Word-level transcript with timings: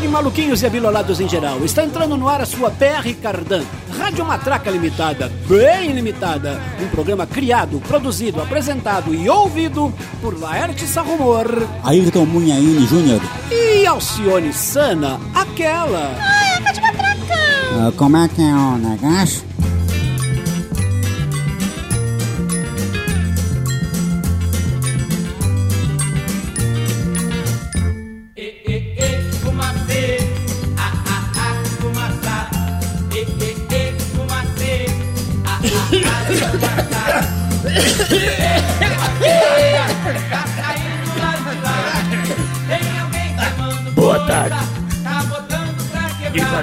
Tarde, 0.00 0.12
maluquinhos 0.14 0.62
e 0.62 0.66
abilolados 0.66 1.20
em 1.20 1.28
geral. 1.28 1.62
Está 1.62 1.84
entrando 1.84 2.16
no 2.16 2.26
ar 2.26 2.40
a 2.40 2.46
sua 2.46 2.70
PR 2.70 3.06
Cardan, 3.20 3.62
Rádio 3.98 4.24
Matraca 4.24 4.70
Limitada, 4.70 5.30
bem 5.46 5.92
limitada. 5.92 6.58
Um 6.82 6.88
programa 6.88 7.26
criado, 7.26 7.78
produzido, 7.86 8.40
apresentado 8.40 9.14
e 9.14 9.28
ouvido 9.28 9.92
por 10.22 10.40
Laerte 10.40 10.86
Sarrumor 10.86 11.46
Ayrton 11.84 12.24
Munhaine 12.24 12.86
Júnior. 12.86 13.20
e 13.50 13.84
Alcione 13.86 14.54
Sana, 14.54 15.20
aquela. 15.34 16.16
Ai, 16.18 16.54
a 16.54 16.60
Rádio 16.60 16.82
Matraca! 16.82 17.34
Ah, 17.72 17.92
como 17.94 18.16
é 18.16 18.26
que 18.28 18.40
é 18.40 18.54
o 18.54 18.78
negócio? 18.78 19.49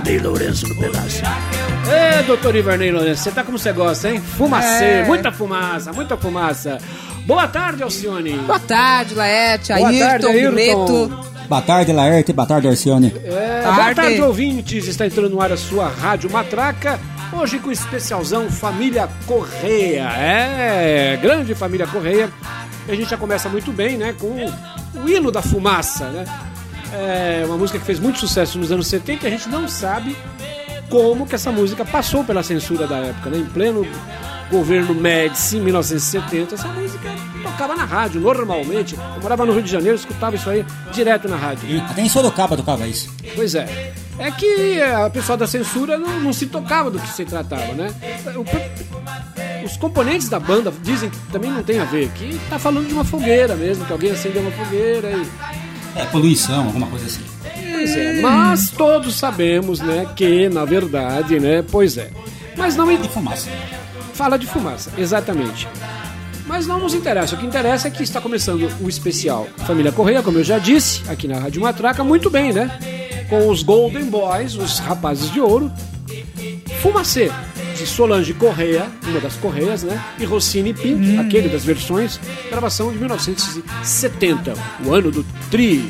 Ivanei 0.07 0.19
Lourenço 0.19 0.67
no 0.69 0.75
pedaço. 0.75 1.21
É, 1.91 2.23
doutor 2.23 2.55
Ivanei 2.55 2.91
Lourenço, 2.91 3.23
você 3.23 3.31
tá 3.31 3.43
como 3.43 3.57
você 3.59 3.73
gosta, 3.73 4.09
hein? 4.09 4.21
Fumaceiro, 4.21 5.03
É. 5.03 5.05
muita 5.05 5.31
fumaça, 5.33 5.91
muita 5.91 6.15
fumaça. 6.15 6.77
Boa 7.25 7.45
tarde, 7.47 7.83
Alcione. 7.83 8.31
Boa 8.39 8.59
tarde, 8.59 9.13
Laerte, 9.13 9.73
Boa 9.73 9.89
Ayrton, 9.89 10.07
tarde, 10.07 10.25
Ayrton. 10.27 10.49
Mileto. 10.55 11.27
Boa 11.49 11.61
tarde, 11.61 11.91
Laerte. 11.93 12.31
Boa 12.33 12.47
tarde, 12.47 12.67
Arcione. 12.69 13.13
É, 13.25 13.61
Tarde. 13.63 13.75
boa 13.81 13.95
tarde, 13.95 14.21
ouvintes. 14.21 14.87
Está 14.87 15.05
entrando 15.05 15.29
no 15.29 15.41
ar 15.41 15.51
a 15.51 15.57
sua 15.57 15.87
Rádio 15.89 16.31
Matraca. 16.31 16.97
Hoje 17.33 17.59
com 17.59 17.67
o 17.67 17.71
especialzão 17.73 18.49
Família 18.49 19.09
Correia. 19.25 20.09
É, 20.17 21.19
grande 21.21 21.53
Família 21.53 21.85
Correia. 21.85 22.29
E 22.87 22.91
a 22.91 22.95
gente 22.95 23.09
já 23.09 23.17
começa 23.17 23.49
muito 23.49 23.73
bem, 23.73 23.97
né? 23.97 24.15
Com 24.17 24.27
o 25.01 25.09
hino 25.09 25.31
da 25.31 25.41
fumaça, 25.41 26.05
né? 26.09 26.23
É 26.93 27.43
uma 27.45 27.57
música 27.57 27.77
que 27.79 27.85
fez 27.85 27.99
muito 27.99 28.19
sucesso 28.19 28.57
nos 28.57 28.71
anos 28.71 28.87
70 28.87 29.25
e 29.25 29.27
a 29.27 29.31
gente 29.31 29.49
não 29.49 29.67
sabe 29.67 30.15
como 30.89 31.25
que 31.25 31.35
essa 31.35 31.51
música 31.51 31.83
passou 31.83 32.23
pela 32.23 32.41
censura 32.43 32.87
da 32.87 32.97
época, 32.97 33.29
né? 33.29 33.39
Em 33.39 33.45
pleno 33.45 33.85
governo 34.49 34.95
Médici, 34.95 35.57
em 35.57 35.61
1970, 35.61 36.55
essa 36.55 36.67
música 36.69 37.09
tocava 37.43 37.75
na 37.75 37.83
rádio, 37.83 38.21
normalmente. 38.21 38.95
Eu 39.15 39.21
morava 39.21 39.45
no 39.45 39.51
Rio 39.51 39.61
de 39.63 39.69
Janeiro, 39.69 39.95
escutava 39.97 40.35
isso 40.37 40.49
aí 40.49 40.65
direto 40.93 41.27
na 41.27 41.35
rádio. 41.35 41.69
E 41.69 41.79
até 41.81 42.01
em 42.01 42.07
Sorocaba 42.07 42.55
tocava 42.55 42.87
isso. 42.87 43.13
Pois 43.35 43.53
é. 43.55 43.93
É 44.19 44.31
que 44.31 44.81
a 44.81 45.09
pessoa 45.09 45.37
da 45.37 45.45
censura 45.45 45.97
não, 45.97 46.19
não 46.21 46.33
se 46.33 46.45
tocava 46.47 46.89
do 46.89 46.97
que 46.99 47.07
se 47.09 47.25
tratava, 47.25 47.73
né? 47.73 47.93
O- 48.35 49.65
os 49.65 49.75
componentes 49.77 50.29
da 50.29 50.39
banda 50.39 50.73
dizem 50.81 51.09
que 51.09 51.17
também 51.31 51.51
não 51.51 51.61
tem 51.61 51.79
a 51.79 51.83
ver, 51.83 52.09
que 52.15 52.39
tá 52.49 52.57
falando 52.57 52.87
de 52.87 52.93
uma 52.93 53.03
fogueira 53.03 53.55
mesmo, 53.55 53.85
que 53.85 53.91
alguém 53.91 54.11
acendeu 54.11 54.41
uma 54.41 54.51
fogueira 54.51 55.11
e. 55.11 55.66
É, 55.97 56.05
poluição, 56.05 56.65
alguma 56.65 56.87
coisa 56.87 57.05
assim. 57.05 57.21
Pois 57.71 57.95
é. 57.95 58.21
Mas 58.21 58.69
todos 58.71 59.15
sabemos, 59.15 59.79
né, 59.79 60.07
que 60.15 60.49
na 60.49 60.65
verdade, 60.65 61.39
né, 61.39 61.63
pois 61.69 61.97
é. 61.97 62.09
Mas 62.55 62.75
não 62.75 62.87
De 62.87 63.07
fumaça. 63.09 63.49
fala 64.13 64.37
de 64.37 64.47
fumaça, 64.47 64.91
exatamente. 64.97 65.67
Mas 66.47 66.65
não 66.65 66.79
nos 66.79 66.93
interessa. 66.93 67.35
O 67.35 67.37
que 67.37 67.45
interessa 67.45 67.87
é 67.87 67.91
que 67.91 68.01
está 68.01 68.21
começando 68.21 68.69
o 68.81 68.87
especial 68.89 69.47
Família 69.65 69.91
Correia, 69.91 70.23
como 70.23 70.37
eu 70.39 70.43
já 70.43 70.57
disse, 70.57 71.01
aqui 71.09 71.27
na 71.27 71.37
Rádio 71.39 71.61
Matraca, 71.61 72.03
muito 72.03 72.29
bem, 72.29 72.53
né? 72.53 72.71
Com 73.29 73.49
os 73.49 73.61
Golden 73.61 74.05
Boys, 74.05 74.55
os 74.55 74.79
rapazes 74.79 75.29
de 75.31 75.41
ouro. 75.41 75.71
Fumacê, 76.81 77.31
de 77.77 77.85
Solange 77.85 78.33
Correia, 78.33 78.91
uma 79.03 79.19
das 79.19 79.35
Correias, 79.35 79.83
né? 79.83 80.03
E 80.19 80.25
Rossini 80.25 80.73
Pink, 80.73 81.17
aquele 81.19 81.47
das 81.47 81.63
versões, 81.63 82.19
gravação 82.49 82.91
de 82.91 82.97
1970, 82.97 84.53
o 84.83 84.93
ano 84.93 85.11
do 85.11 85.23
Tri. 85.51 85.87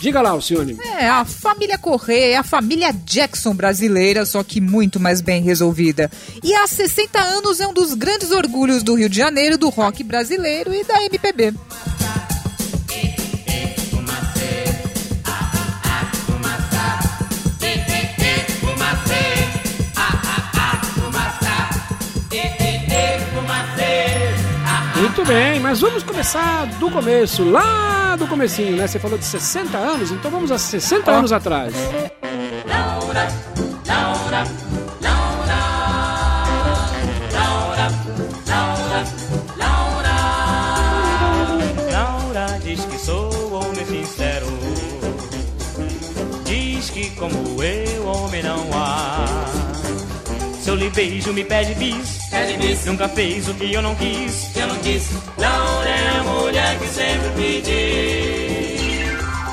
Diga 0.00 0.20
lá, 0.20 0.30
Alcione. 0.30 0.76
É, 0.98 1.08
a 1.08 1.24
família 1.24 1.78
Correia 1.78 2.34
é 2.34 2.36
a 2.36 2.42
família 2.42 2.92
Jackson 2.92 3.54
brasileira, 3.54 4.26
só 4.26 4.42
que 4.42 4.60
muito 4.60 4.98
mais 4.98 5.20
bem 5.20 5.40
resolvida. 5.40 6.10
E 6.42 6.52
há 6.52 6.66
60 6.66 7.18
anos 7.18 7.60
é 7.60 7.66
um 7.66 7.72
dos 7.72 7.94
grandes 7.94 8.32
orgulhos 8.32 8.82
do 8.82 8.94
Rio 8.94 9.08
de 9.08 9.16
Janeiro, 9.16 9.56
do 9.56 9.68
rock 9.68 10.02
brasileiro 10.02 10.74
e 10.74 10.82
da 10.84 11.04
MPB. 11.04 11.54
Muito 25.16 25.28
bem, 25.28 25.60
mas 25.60 25.80
vamos 25.80 26.02
começar 26.02 26.66
do 26.80 26.90
começo, 26.90 27.48
lá 27.48 28.16
do 28.16 28.26
comecinho, 28.26 28.76
né? 28.76 28.88
Você 28.88 28.98
falou 28.98 29.16
de 29.16 29.24
60 29.24 29.78
anos, 29.78 30.10
então 30.10 30.28
vamos 30.28 30.50
a 30.50 30.58
60 30.58 31.08
anos 31.08 31.30
atrás. 31.30 31.72
Laura 41.92 42.58
diz 42.64 42.84
que 42.84 42.98
sou 42.98 43.52
homem 43.52 43.86
sincero. 43.86 44.46
Diz 46.44 46.90
que 46.90 47.10
como 47.10 47.62
eu, 47.62 48.04
homem 48.08 48.42
não 48.42 48.68
há. 48.72 49.43
Se 50.64 50.70
eu 50.70 50.76
lhe 50.76 50.88
beijo, 50.88 51.30
me 51.34 51.44
pede 51.44 51.74
bis. 51.74 52.20
Pede 52.30 52.56
bis. 52.56 52.86
Nunca 52.86 53.06
fez 53.06 53.46
o 53.50 53.52
que 53.52 53.70
eu 53.70 53.82
não 53.82 53.94
quis. 53.96 54.56
Eu 54.56 54.66
não 54.66 54.76
quis. 54.76 55.10
Laura 55.36 55.90
é 55.90 56.18
a 56.18 56.22
mulher 56.22 56.78
que 56.78 56.88
sempre 56.88 57.28
pedi. 57.36 58.74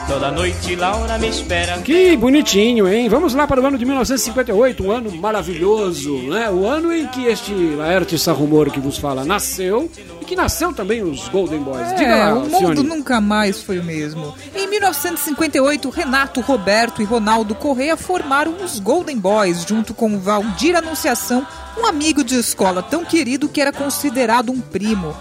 Toda 0.08 0.32
noite 0.32 0.74
Laura 0.74 1.18
me 1.18 1.28
espera. 1.28 1.80
Que 1.80 2.16
bonitinho, 2.16 2.88
hein? 2.88 3.10
Vamos 3.10 3.34
lá 3.34 3.46
para 3.46 3.60
o 3.60 3.66
ano 3.66 3.78
de 3.78 3.84
1958, 3.84 4.82
um 4.86 4.90
ano 4.90 5.12
maravilhoso, 5.12 6.16
né? 6.30 6.50
O 6.50 6.66
ano 6.66 6.94
em 6.94 7.06
que 7.08 7.26
este 7.26 7.54
Laerte 7.54 8.18
Sarrumor 8.18 8.72
que 8.72 8.80
vos 8.80 8.98
fala 8.98 9.26
nasceu 9.26 9.92
que 10.32 10.36
nasceu 10.38 10.72
também 10.72 11.04
os 11.04 11.28
Golden 11.28 11.60
Boys. 11.60 11.90
Diga 11.90 12.04
É, 12.06 12.32
lá, 12.32 12.36
o 12.36 12.50
mundo 12.50 12.84
nunca 12.84 13.20
mais 13.20 13.62
foi 13.62 13.80
o 13.80 13.84
mesmo. 13.84 14.34
Em 14.56 14.66
1958, 14.66 15.90
Renato, 15.90 16.40
Roberto 16.40 17.02
e 17.02 17.06
Ronaldo 17.06 17.54
Correia 17.54 17.98
formaram 17.98 18.56
os 18.64 18.80
Golden 18.80 19.18
Boys, 19.20 19.66
junto 19.68 19.94
com 19.94 20.18
Valdir 20.18 20.78
Anunciação, 20.78 21.46
um 21.78 21.86
amigo 21.86 22.24
de 22.24 22.40
escola 22.40 22.82
tão 22.82 23.04
querido 23.04 23.50
que 23.50 23.60
era 23.60 23.74
considerado 23.74 24.54
um 24.54 24.62
primo. 24.62 25.14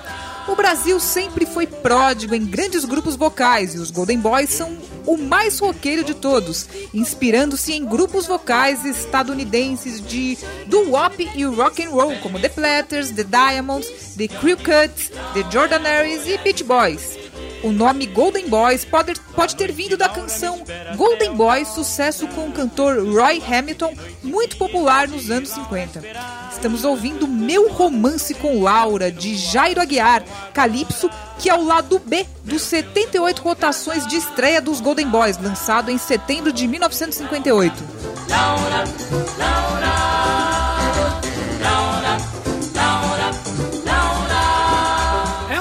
O 0.47 0.54
Brasil 0.54 1.00
sempre 1.00 1.44
foi 1.44 1.66
pródigo 1.66 2.32
em 2.32 2.47
grandes 2.47 2.84
grupos 2.84 3.16
vocais 3.16 3.75
e 3.75 3.78
os 3.78 3.91
Golden 3.91 4.20
Boys 4.20 4.50
são 4.50 4.76
o 5.06 5.16
mais 5.16 5.59
roqueiro 5.59 6.05
de 6.05 6.15
todos, 6.15 6.69
inspirando-se 6.93 7.72
em 7.72 7.84
grupos 7.84 8.27
vocais 8.27 8.84
estadunidenses 8.84 10.00
de 10.00 10.38
doo-wop 10.66 11.28
e 11.34 11.44
rock 11.44 11.83
and 11.84 11.91
roll, 11.91 12.16
como 12.16 12.38
The 12.38 12.49
Platters, 12.49 13.11
The 13.11 13.25
Diamonds, 13.25 13.88
The 14.16 14.28
Crew 14.28 14.56
Cuts, 14.56 15.11
The 15.34 15.50
Jordanaires 15.50 16.27
e 16.27 16.38
Beach 16.38 16.64
Boys. 16.64 17.30
O 17.62 17.71
nome 17.71 18.07
Golden 18.07 18.49
Boys 18.49 18.85
pode, 18.85 19.15
pode 19.35 19.55
ter 19.55 19.71
vindo 19.71 19.97
da 19.97 20.09
canção 20.09 20.62
Golden 20.97 21.35
Boys, 21.35 21.69
sucesso 21.69 22.27
com 22.29 22.49
o 22.49 22.53
cantor 22.53 23.07
Roy 23.07 23.43
Hamilton, 23.47 23.95
muito 24.23 24.57
popular 24.57 25.07
nos 25.07 25.31
anos 25.31 25.51
50. 25.51 26.03
Estamos 26.51 26.85
ouvindo 26.85 27.29
Meu 27.29 27.71
Romance 27.71 28.33
com 28.35 28.62
Laura, 28.62 29.12
de 29.12 29.37
Jairo 29.37 29.81
Aguiar, 29.81 30.25
Calypso, 30.55 31.11
que 31.39 31.51
é 31.51 31.55
o 31.55 31.65
lado 31.65 31.99
B 31.99 32.27
dos 32.45 32.62
78 32.62 33.43
rotações 33.43 34.07
de 34.07 34.17
estreia 34.17 34.61
dos 34.61 34.81
Golden 34.81 35.09
Boys, 35.09 35.39
lançado 35.39 35.91
em 35.91 35.99
setembro 35.99 36.53
de 36.53 36.67
1958. 36.67 37.85
É 38.29 40.69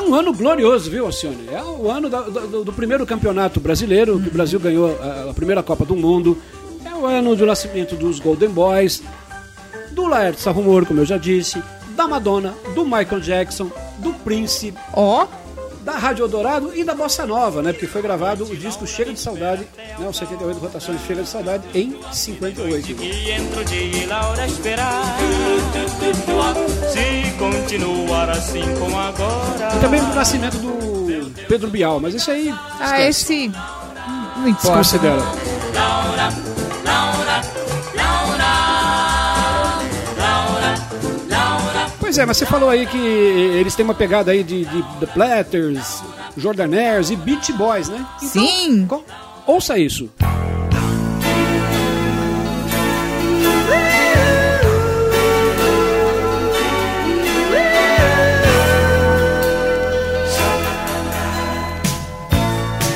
um 0.10 0.16
ano 0.16 0.34
glorioso, 0.34 0.90
viu, 0.90 1.06
Alcione? 1.06 1.48
É 1.52 1.64
o 1.64 1.90
ano 1.90 2.10
da- 2.10 2.22
do, 2.22 2.64
do 2.64 2.74
primeiro 2.74 3.06
campeonato 3.06 3.60
brasileiro, 3.60 4.20
que 4.20 4.28
o 4.30 4.32
Brasil 4.32 4.60
ganhou 4.60 4.98
a, 5.02 5.30
a 5.32 5.34
primeira 5.34 5.62
Copa 5.64 5.86
do 5.86 5.96
Mundo. 5.96 6.38
É 6.86 6.94
o 6.96 7.06
ano 7.06 7.36
do 7.36 7.46
nascimento 7.46 7.96
dos 7.96 8.20
Golden 8.20 8.50
Boys, 8.50 9.02
do 9.92 10.08
Laerte 10.08 10.40
Sarrumor, 10.42 10.86
como 10.86 11.00
eu 11.02 11.06
já 11.06 11.18
disse, 11.18 11.62
da 11.96 12.08
Madonna, 12.08 12.54
do 12.74 12.84
Michael 12.86 13.20
Jackson, 13.22 13.70
do 14.00 14.14
Prince, 14.14 14.74
Ó, 14.94 15.28
da 15.90 15.98
Rádio 15.98 16.24
Eldorado 16.24 16.72
e 16.76 16.84
da 16.84 16.94
Bossa 16.94 17.26
Nova, 17.26 17.64
né? 17.64 17.74
Porque 17.74 17.88
foi 17.88 18.02
gravado 18.02 18.44
o 18.44 18.56
disco 18.56 18.86
Chega 18.86 19.12
de 19.12 19.20
Saudade, 19.20 19.68
né? 19.98 20.08
Os 20.08 20.18
78 20.18 20.60
rotações 20.60 21.02
de 21.02 21.08
Chega 21.08 21.24
de 21.24 21.30
Saudade 21.30 21.64
em 21.74 22.00
58. 22.12 22.92
E 23.02 23.32
entre 23.32 23.60
o 23.60 23.66
dia 23.66 24.04
e 24.04 24.06
Laura 24.06 24.46
esperar. 24.46 25.18
Se 26.94 27.32
continuar 27.40 28.30
assim 28.30 28.62
como 28.78 29.00
agora. 29.00 29.76
E 29.76 29.80
também 29.80 30.00
do 30.00 30.14
nascimento 30.14 30.58
do 30.60 31.32
Pedro 31.48 31.70
Bial, 31.70 32.00
mas 32.00 32.14
isso 32.14 32.30
aí. 32.30 32.54
ah, 32.80 33.02
esquece. 33.02 33.10
esse 33.10 33.48
Não 34.38 34.48
importa. 34.48 34.78
Considera. 34.78 35.16
Laura, 35.74 36.30
Laura, 36.86 37.42
Laura, 37.42 37.42
Pois 42.10 42.18
é, 42.18 42.26
mas 42.26 42.38
você 42.38 42.46
falou 42.48 42.72
aí 42.72 42.88
que 42.88 42.98
eles 42.98 43.76
têm 43.76 43.86
uma 43.86 43.94
pegada 43.94 44.32
aí 44.32 44.44
de, 44.44 44.66
de 44.66 44.82
The 45.00 45.06
Platters, 45.06 46.02
Jordanairs 46.36 47.12
e 47.12 47.16
Beach 47.16 47.54
Boys, 47.54 47.88
né? 47.88 48.04
Então, 48.18 48.28
Sim. 48.48 48.88
co- 48.88 49.04
ouça 49.46 49.78
isso. 49.78 50.10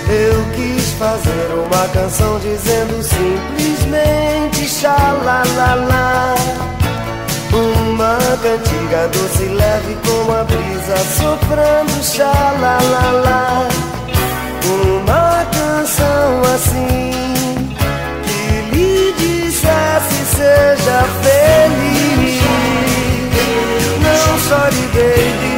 Eu 0.10 0.46
quis 0.56 0.92
fazer 0.94 1.54
uma 1.54 1.88
canção 1.90 2.40
dizendo 2.40 3.02
simplesmente 3.02 4.68
xalalala. 4.70 6.36
Uma 8.04 8.36
cantiga 8.36 9.08
doce 9.14 9.44
e 9.44 9.48
leve 9.48 9.98
como 10.06 10.34
a 10.34 10.44
brisa 10.44 10.98
soprando 10.98 12.04
xalalala. 12.04 13.66
Uma 14.66 15.46
canção 15.46 16.42
assim 16.54 17.72
que 18.26 18.76
lhe 18.76 19.14
dissesse 19.14 20.26
seja 20.36 21.00
feliz. 21.24 22.44
Não 24.04 24.38
chore, 24.50 24.86
baby. 24.92 25.54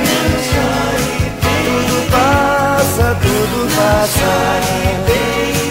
Tudo 1.42 1.98
passa, 2.12 3.18
tudo 3.24 3.58
passa. 3.76 4.34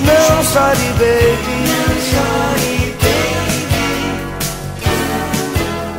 Não 0.03 0.43
chore, 0.43 0.89
baby. 0.99 1.54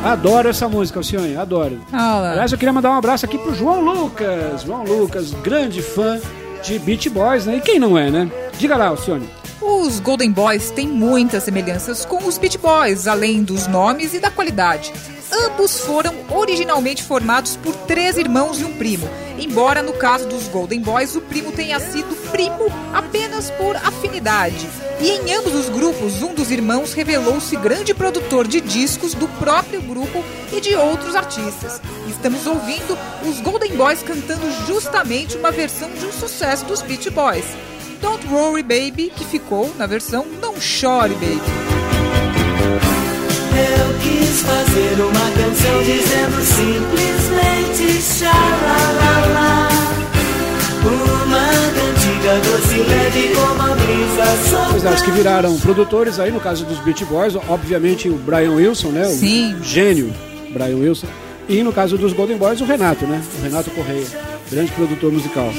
Adoro 0.06 0.50
essa 0.50 0.70
música, 0.70 1.00
Alcione, 1.00 1.36
adoro. 1.36 1.82
Ah 1.92 2.20
lá. 2.20 2.32
Aliás, 2.34 2.52
eu 2.52 2.60
queria 2.60 2.72
mandar 2.72 2.92
um 2.92 2.94
abraço 2.94 3.26
aqui 3.26 3.40
pro 3.40 3.56
João 3.56 3.82
Lucas. 3.82 4.62
João 4.62 4.84
Lucas, 4.84 5.32
grande 5.32 5.82
fã 5.82 6.22
de 6.64 6.78
Beach 6.78 7.10
Boys, 7.10 7.48
né? 7.48 7.58
E 7.58 7.62
quem 7.62 7.80
não 7.80 7.98
é, 7.98 8.12
né? 8.12 8.30
Diga 8.60 8.78
lá, 8.78 8.90
Alcione. 8.90 9.28
Os 9.60 10.00
Golden 10.00 10.32
Boys 10.32 10.70
têm 10.70 10.88
muitas 10.88 11.42
semelhanças 11.42 12.06
com 12.06 12.24
os 12.24 12.38
Beach 12.38 12.60
Boys, 12.60 13.08
além 13.08 13.42
dos 13.44 13.66
nomes 13.66 14.14
e 14.14 14.20
da 14.20 14.30
qualidade. 14.30 14.94
Ambos 15.48 15.80
foram 15.80 16.14
originalmente 16.30 17.02
formados 17.02 17.56
por 17.56 17.74
três 17.76 18.16
irmãos 18.16 18.62
e 18.62 18.64
um 18.64 18.74
primo, 18.74 19.10
embora 19.38 19.82
no 19.82 19.94
caso 19.94 20.28
dos 20.28 20.48
Golden 20.48 20.82
Boys 20.82 21.16
o 21.16 21.22
primo 21.22 21.52
tenha 21.52 21.80
sido 21.80 22.16
primo 22.32 22.66
apenas 22.94 23.50
por 23.52 23.76
afinidade. 23.76 24.68
E 25.00 25.10
em 25.10 25.34
ambos 25.34 25.54
os 25.54 25.70
grupos, 25.70 26.22
um 26.22 26.34
dos 26.34 26.52
irmãos 26.52 26.94
revelou-se 26.94 27.56
grande 27.58 27.94
produtor 27.94 28.48
de 28.48 28.62
discos 28.62 29.14
do 29.14 29.28
próprio 29.28 29.82
grupo 29.82 30.24
e 30.52 30.62
de 30.62 30.76
outros 30.76 31.16
artistas. 31.16 31.82
Estamos 32.08 32.48
ouvindo 32.48 32.98
os 33.28 33.42
Golden 33.42 33.76
Boys 33.76 34.02
cantando 34.02 34.50
justamente 34.66 35.38
uma 35.38 35.52
versão 35.52 35.92
de 35.92 36.06
um 36.06 36.12
sucesso 36.12 36.66
dos 36.66 36.82
Beach 36.82 37.10
Boys. 37.10 37.46
Don't 38.02 38.28
Worry 38.28 38.64
Baby, 38.64 39.12
que 39.16 39.26
ficou 39.26 39.74
na 39.78 39.86
versão 39.86 40.26
Não 40.42 40.60
Chore 40.60 41.14
Baby. 41.16 41.75
Fazer 44.46 45.02
uma 45.02 45.32
canção 45.32 45.84
dizendo 45.84 46.42
simplesmente 46.44 48.02
xalalala. 48.02 49.70
Uma 50.86 51.48
cantiga 51.74 52.40
doce 52.44 52.76
e 52.76 52.84
leve 52.84 53.36
como 53.36 53.62
a 53.62 53.76
brisa 53.76 54.68
Pois 54.72 54.86
é, 54.86 54.90
os 54.90 55.02
que 55.02 55.12
viraram 55.12 55.58
produtores 55.58 56.20
aí, 56.20 56.32
no 56.32 56.40
caso 56.40 56.64
dos 56.66 56.78
Beach 56.80 57.04
Boys, 57.06 57.36
obviamente 57.48 58.08
o 58.08 58.16
Brian 58.16 58.52
Wilson, 58.52 58.90
né? 58.90 59.08
O 59.08 59.12
Sim. 59.12 59.58
gênio 59.64 60.14
Brian 60.52 60.78
Wilson. 60.78 61.08
E 61.50 61.64
no 61.64 61.74
caso 61.74 61.98
dos 61.98 62.14
Golden 62.14 62.38
Boys, 62.38 62.62
o 62.62 62.66
Renato, 62.66 63.06
né? 63.06 63.22
O 63.40 63.44
Renato 63.44 63.72
Correia, 63.72 64.06
grande 64.52 64.72
produtor 64.72 65.12
musical. 65.12 65.52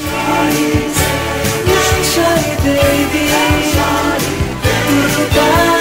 Não 1.66 2.04
chore, 2.04 2.56
baby. 2.62 3.26
Não 5.70 5.75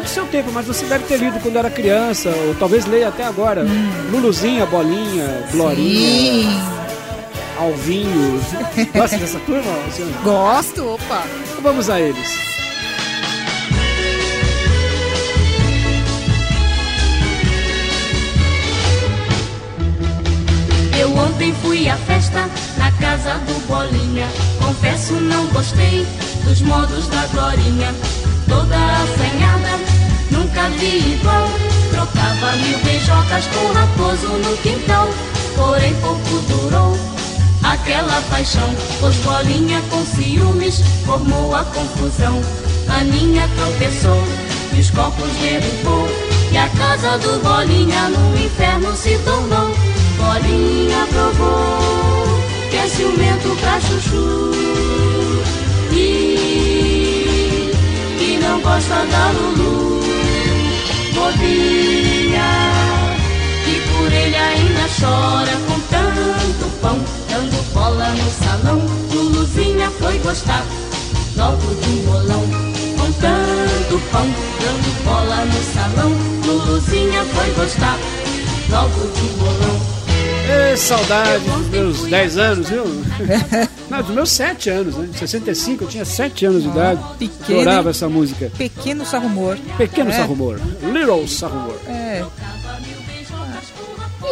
é 0.00 0.02
do 0.02 0.08
seu 0.08 0.26
tempo, 0.26 0.50
mas 0.52 0.66
você 0.66 0.86
deve 0.86 1.04
ter 1.04 1.18
lido 1.18 1.38
quando 1.40 1.56
era 1.56 1.70
criança, 1.70 2.30
ou 2.46 2.54
talvez 2.54 2.86
leia 2.86 3.08
até 3.08 3.24
agora. 3.24 3.66
Luluzinha, 4.10 4.64
Bolinha, 4.66 5.44
Glorinha, 5.52 6.42
Sim. 6.42 6.80
Alvinho. 7.58 8.40
Gosta 8.96 9.18
dessa 9.18 9.38
turma? 9.40 9.70
Gosto, 10.24 10.94
opa. 10.94 11.24
Então 11.50 11.62
vamos 11.62 11.90
a 11.90 12.00
eles. 12.00 12.50
Eu 20.98 21.14
ontem 21.16 21.54
fui 21.62 21.88
à 21.88 21.96
festa 21.96 22.48
na 22.78 22.90
casa 22.92 23.34
do 23.40 23.66
Bolinha. 23.66 24.26
Confesso, 24.58 25.14
não 25.14 25.46
gostei 25.48 26.06
dos 26.44 26.62
modos 26.62 27.06
da 27.08 27.26
Glorinha. 27.26 27.94
Toda 28.48 28.76
assanhada, 28.76 29.89
nunca 30.30 30.68
vi 30.78 31.14
igual. 31.14 31.48
Trocava 31.90 32.56
mil 32.56 32.78
beijocas 32.78 33.46
com 33.46 33.72
raposo 33.72 34.28
no 34.28 34.56
quintal. 34.58 35.08
Porém, 35.56 35.94
pouco 36.00 36.38
durou 36.48 36.98
aquela 37.62 38.20
paixão. 38.30 38.74
Pois 39.00 39.16
Bolinha 39.16 39.82
com 39.90 40.04
ciúmes 40.04 40.80
formou 41.04 41.54
a 41.54 41.64
confusão. 41.64 42.40
Aninha 42.88 43.48
tropeçou 43.56 44.22
e 44.72 44.80
os 44.80 44.90
copos 44.90 45.30
derrubou. 45.40 46.08
E 46.52 46.58
a 46.58 46.68
casa 46.70 47.18
do 47.18 47.40
Bolinha 47.42 48.08
no 48.08 48.36
inferno 48.36 48.94
se 48.96 49.16
tornou. 49.18 49.70
Bolinha 50.16 51.06
provou 51.12 52.40
que 52.70 52.76
é 52.76 52.88
ciumento 52.88 53.56
pra 53.60 53.80
chuchu. 53.80 54.50
E 55.92 57.72
que 58.18 58.38
não 58.38 58.60
gosta 58.60 59.06
da 59.06 59.30
Lulu. 59.30 59.99
Bobinha, 61.30 62.42
que 63.64 63.80
por 63.92 64.12
ele 64.12 64.36
ainda 64.36 64.88
chora 64.98 65.52
com 65.66 65.80
tanto 65.88 66.80
pão. 66.80 66.98
Dando 67.28 67.72
bola 67.72 68.08
no 68.08 68.30
salão, 68.30 68.82
Luluzinha 69.12 69.90
foi 69.90 70.18
gostar 70.18 70.64
logo 71.36 71.74
de 71.74 71.88
um 71.88 71.96
bolão. 72.04 72.42
Com 72.98 73.12
tanto 73.12 74.00
pão, 74.10 74.26
dando 74.60 75.04
bola 75.04 75.44
no 75.44 75.62
salão, 75.72 76.12
Luluzinha 76.44 77.24
foi 77.24 77.50
gostar 77.52 77.96
logo 78.68 79.06
de 79.12 79.20
um 79.20 79.38
bolão. 79.38 79.80
Ê, 80.72 80.76
saudade 80.76 81.44
dos 81.44 81.68
meus 81.68 82.02
10 82.06 82.38
anos, 82.38 82.68
viu? 82.68 82.84
Não, 83.90 84.02
dos 84.02 84.14
meus 84.14 84.30
7 84.30 84.70
anos, 84.70 84.96
né? 84.96 85.08
Em 85.12 85.16
65 85.18 85.84
eu 85.84 85.88
tinha 85.88 86.04
7 86.04 86.46
anos 86.46 86.62
de 86.62 86.68
idade. 86.68 87.00
pequeno, 87.18 87.60
Adorava 87.60 87.90
essa 87.90 88.08
música. 88.08 88.50
Pequeno 88.56 89.04
sarrumor. 89.04 89.56
Pequeno 89.76 90.10
É. 90.10 90.14
Sarrumor. 90.16 90.58
Little 90.82 91.26
Sarrumor. 91.26 91.76
É. 91.88 92.24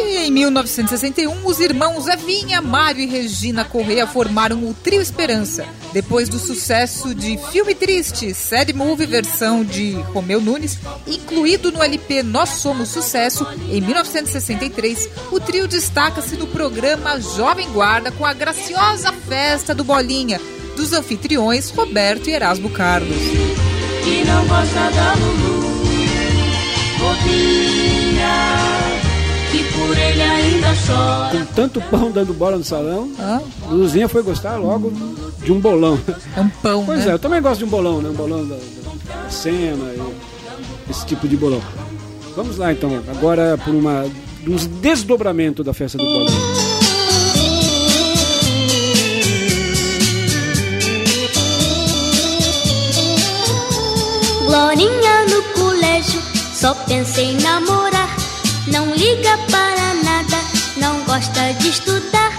E 0.01 0.27
em 0.27 0.31
1961, 0.31 1.45
os 1.45 1.59
irmãos 1.59 2.07
Evinha, 2.07 2.63
Mário 2.63 3.03
e 3.03 3.07
Regina 3.07 3.65
Correia 3.65 4.07
formaram 4.07 4.59
o 4.69 4.75
Trio 4.75 5.03
Esperança. 5.03 5.67
Depois 5.93 6.29
do 6.29 6.39
sucesso 6.39 7.15
de 7.15 7.39
Filme 7.51 7.75
Triste, 7.75 8.33
Sad 8.33 8.73
Movie 8.73 9.07
versão 9.07 9.65
de 9.65 9.93
Romeu 10.13 10.41
Nunes, 10.41 10.79
incluído 11.07 11.73
no 11.73 11.83
LP 11.83 12.23
Nós 12.23 12.51
Somos 12.51 12.91
Sucesso, 12.91 13.47
em 13.71 13.81
1963, 13.81 15.09
o 15.33 15.41
trio 15.41 15.67
destaca-se 15.67 16.37
no 16.37 16.47
programa 16.47 17.21
Jovem 17.21 17.69
Guarda 17.71 18.13
com 18.13 18.25
a 18.25 18.33
graciosa 18.33 19.13
festa 19.13 19.75
do 19.75 19.85
Bolinha, 19.85 20.41
dos 20.77 20.93
anfitriões 20.93 21.71
Roberto 21.71 22.29
e 22.29 22.35
Erasmo 22.35 22.71
Carlos. 22.71 23.19
que 24.05 24.25
não 24.25 24.47
gosta 24.47 24.91
da 24.91 25.15
Lulu. 25.15 25.69
Que 29.51 29.65
por 29.73 29.97
ele 29.97 30.23
ainda 30.23 30.69
chora. 30.87 31.31
Com 31.39 31.45
tanto 31.55 31.81
pão 31.83 32.11
dando 32.11 32.33
bola 32.35 32.59
no 32.59 32.65
salão, 32.65 33.11
Hã? 33.19 33.41
Luzinha 33.71 34.09
foi 34.09 34.23
gostar 34.23 34.57
logo 34.57 34.93
de 35.43 35.53
um 35.53 35.61
bolão. 35.61 35.99
É 36.37 36.41
um 36.41 36.49
pão, 36.49 36.85
Pois 36.85 37.05
né? 37.05 37.11
é, 37.11 37.15
eu 37.15 37.19
também 37.19 37.41
gosto 37.43 37.59
de 37.59 37.65
um 37.65 37.69
bolão, 37.69 38.01
né? 38.03 38.09
Um 38.11 38.15
bolão 38.15 38.47
da, 38.47 38.55
da- 38.57 39.23
da 39.25 39.31
cena, 39.31 39.85
e 39.95 40.91
esse 40.91 41.05
tipo 41.07 41.27
de 41.29 41.37
bolão. 41.37 41.61
Vamos 42.37 42.57
lá 42.59 42.73
então, 42.73 42.91
agora 43.09 43.59
por 43.65 43.75
uma 43.75 44.05
uns 44.47 44.67
desdobramentos 44.67 45.65
da 45.65 45.75
festa 45.75 45.99
do 45.99 46.05
bolão. 46.05 46.27
Glorinha 54.47 55.27
no 55.29 55.43
colégio, 55.61 56.21
só 56.55 56.75
pensa 56.87 57.21
em 57.21 57.37
namorar 57.37 58.08
não 58.73 58.95
liga 58.95 59.39
para 59.51 59.95
nada, 60.03 60.39
não 60.77 61.03
gosta 61.05 61.53
de 61.55 61.69
estudar. 61.69 62.33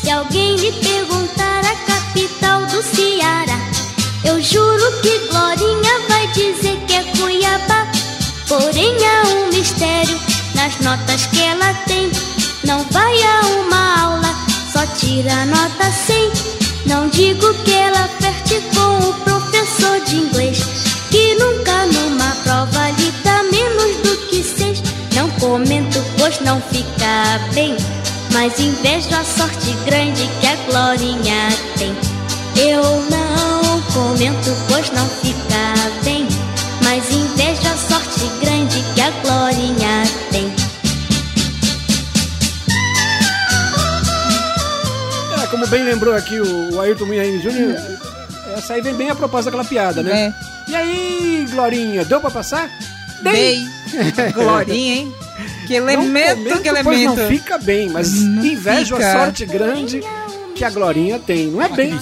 Se 0.00 0.10
alguém 0.10 0.56
lhe 0.56 0.72
perguntar 0.72 1.60
a 1.60 1.76
capital 1.86 2.66
do 2.66 2.82
Ceará, 2.82 3.58
eu 4.24 4.40
juro 4.42 5.00
que 5.02 5.18
Glorinha 5.28 6.08
vai 6.08 6.26
dizer 6.28 6.78
que 6.86 6.94
é 6.94 7.04
Cuiabá. 7.18 7.86
Porém 8.48 8.94
há 9.06 9.28
um 9.28 9.48
mistério 9.48 10.18
nas 10.54 10.78
notas 10.80 11.26
que 11.26 11.40
ela 11.42 11.72
tem. 11.86 12.10
Não 12.64 12.84
vai 12.90 13.22
a 13.22 13.40
uma 13.60 14.02
aula, 14.02 14.34
só 14.72 14.86
tira 14.98 15.46
nota 15.46 15.90
100. 16.06 16.32
Não 16.86 17.08
digo 17.08 17.54
que 17.64 17.72
ela 17.72 18.08
perde 18.20 18.60
com 18.74 19.08
o 19.08 19.14
professor 19.24 20.00
de 20.06 20.16
inglês, 20.16 20.58
que 21.10 21.34
nunca 21.36 21.86
numa 21.86 22.34
prova 22.42 22.90
lhe 22.90 23.12
comento, 25.40 25.98
pois 26.18 26.38
não 26.40 26.60
fica 26.60 27.40
bem, 27.54 27.74
mas 28.32 28.60
invejo 28.60 29.08
a 29.14 29.24
sorte 29.24 29.72
grande 29.86 30.28
que 30.38 30.46
a 30.46 30.56
Glorinha 30.66 31.48
tem. 31.78 31.96
Eu 32.62 32.82
não 33.10 33.80
comento, 33.92 34.50
pois 34.68 34.90
não 34.92 35.08
fica 35.08 36.04
bem, 36.04 36.28
mas 36.84 37.10
invejo 37.10 37.68
a 37.68 37.76
sorte 37.76 38.30
grande 38.40 38.84
que 38.94 39.00
a 39.00 39.10
Glorinha 39.22 40.02
tem. 40.30 40.52
É, 45.42 45.46
como 45.46 45.66
bem 45.68 45.82
lembrou 45.84 46.14
aqui 46.14 46.38
o, 46.38 46.74
o 46.74 46.80
Ayrton 46.82 47.06
Munhaine 47.06 47.42
Júnior, 47.42 47.76
essa 48.58 48.74
aí 48.74 48.82
vem 48.82 48.94
bem 48.94 49.10
a 49.10 49.14
propósito 49.14 49.46
daquela 49.46 49.64
piada, 49.64 50.02
né? 50.02 50.34
E 50.68 50.74
aí, 50.74 51.46
Glorinha, 51.50 52.04
deu 52.04 52.20
pra 52.20 52.30
passar? 52.30 52.70
Dei. 53.22 53.66
Glorinha, 54.34 54.94
hein? 54.96 55.14
Que 55.70 55.76
elemento, 55.76 56.02
comento, 56.02 56.62
que 56.62 56.82
pois 56.82 56.98
elemento. 57.00 57.20
não 57.20 57.28
fica 57.28 57.56
bem, 57.58 57.90
mas 57.90 58.12
Não 58.24 58.44
invejo 58.44 58.96
fica. 58.96 59.08
a 59.08 59.12
sorte 59.24 59.46
grande 59.46 60.02
que 60.56 60.64
a 60.64 60.70
Glorinha 60.70 61.16
tem. 61.20 61.46
Não 61.46 61.62
é 61.62 61.68
bem. 61.68 61.96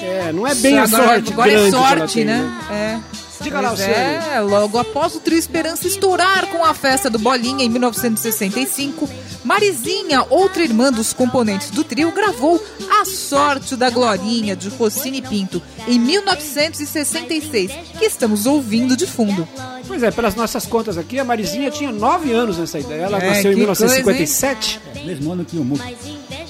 É, 0.00 0.32
não 0.32 0.46
é 0.46 0.54
bem 0.54 0.78
a 0.78 0.84
agora, 0.84 1.04
sorte 1.04 1.32
agora 1.34 1.50
grande 1.50 1.66
é 1.68 1.70
sorte, 1.70 2.14
tem, 2.14 2.24
né? 2.24 2.50
É. 2.70 2.98
Diga 3.40 3.60
lá, 3.60 3.68
Pois 3.70 3.80
Luciane. 3.80 4.26
é, 4.34 4.40
logo 4.40 4.78
após 4.78 5.14
o 5.14 5.20
Trio 5.20 5.38
Esperança 5.38 5.86
estourar 5.86 6.46
com 6.48 6.64
a 6.64 6.74
festa 6.74 7.08
do 7.08 7.18
Bolinha 7.18 7.64
em 7.64 7.68
1965, 7.68 9.08
Marizinha, 9.44 10.26
outra 10.28 10.62
irmã 10.62 10.92
dos 10.92 11.12
componentes 11.12 11.70
do 11.70 11.82
trio, 11.82 12.12
gravou 12.12 12.62
A 13.00 13.04
Sorte 13.06 13.76
da 13.76 13.88
Glorinha, 13.88 14.54
de 14.54 14.68
Rossini 14.68 15.22
Pinto, 15.22 15.62
em 15.88 15.98
1966, 15.98 17.70
que 17.98 18.04
estamos 18.04 18.44
ouvindo 18.46 18.96
de 18.96 19.06
fundo. 19.06 19.48
Pois 19.86 20.02
é, 20.02 20.10
pelas 20.10 20.34
nossas 20.34 20.66
contas 20.66 20.98
aqui, 20.98 21.18
a 21.18 21.24
Marizinha 21.24 21.70
tinha 21.70 21.90
9 21.90 22.32
anos 22.32 22.58
nessa 22.58 22.78
ideia. 22.78 23.02
Ela 23.04 23.18
É, 23.18 23.28
nasceu 23.30 23.50
em 23.52 23.54
que 23.54 23.60
1957. 23.60 24.80
Mesmo 25.04 25.32
ano 25.32 25.44
que 25.44 25.56
o 25.56 25.64
Muco. 25.64 25.82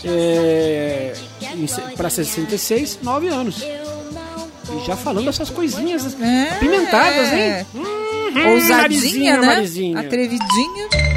É, 0.05 1.15
para 1.97 2.11
66, 2.11 2.99
9 3.03 3.29
anos. 3.29 3.63
E 4.77 4.87
já 4.87 4.97
falando 4.97 5.29
essas 5.29 5.51
coisinhas 5.51 6.17
É, 6.21 6.51
apimentadas, 6.51 7.33
hein? 7.33 7.67
Hum, 7.75 8.53
Ousadinha, 8.53 8.77
Marizinha, 8.79 9.37
né? 9.39 9.47
Marizinha. 9.47 10.01
Atrevidinha. 10.01 11.10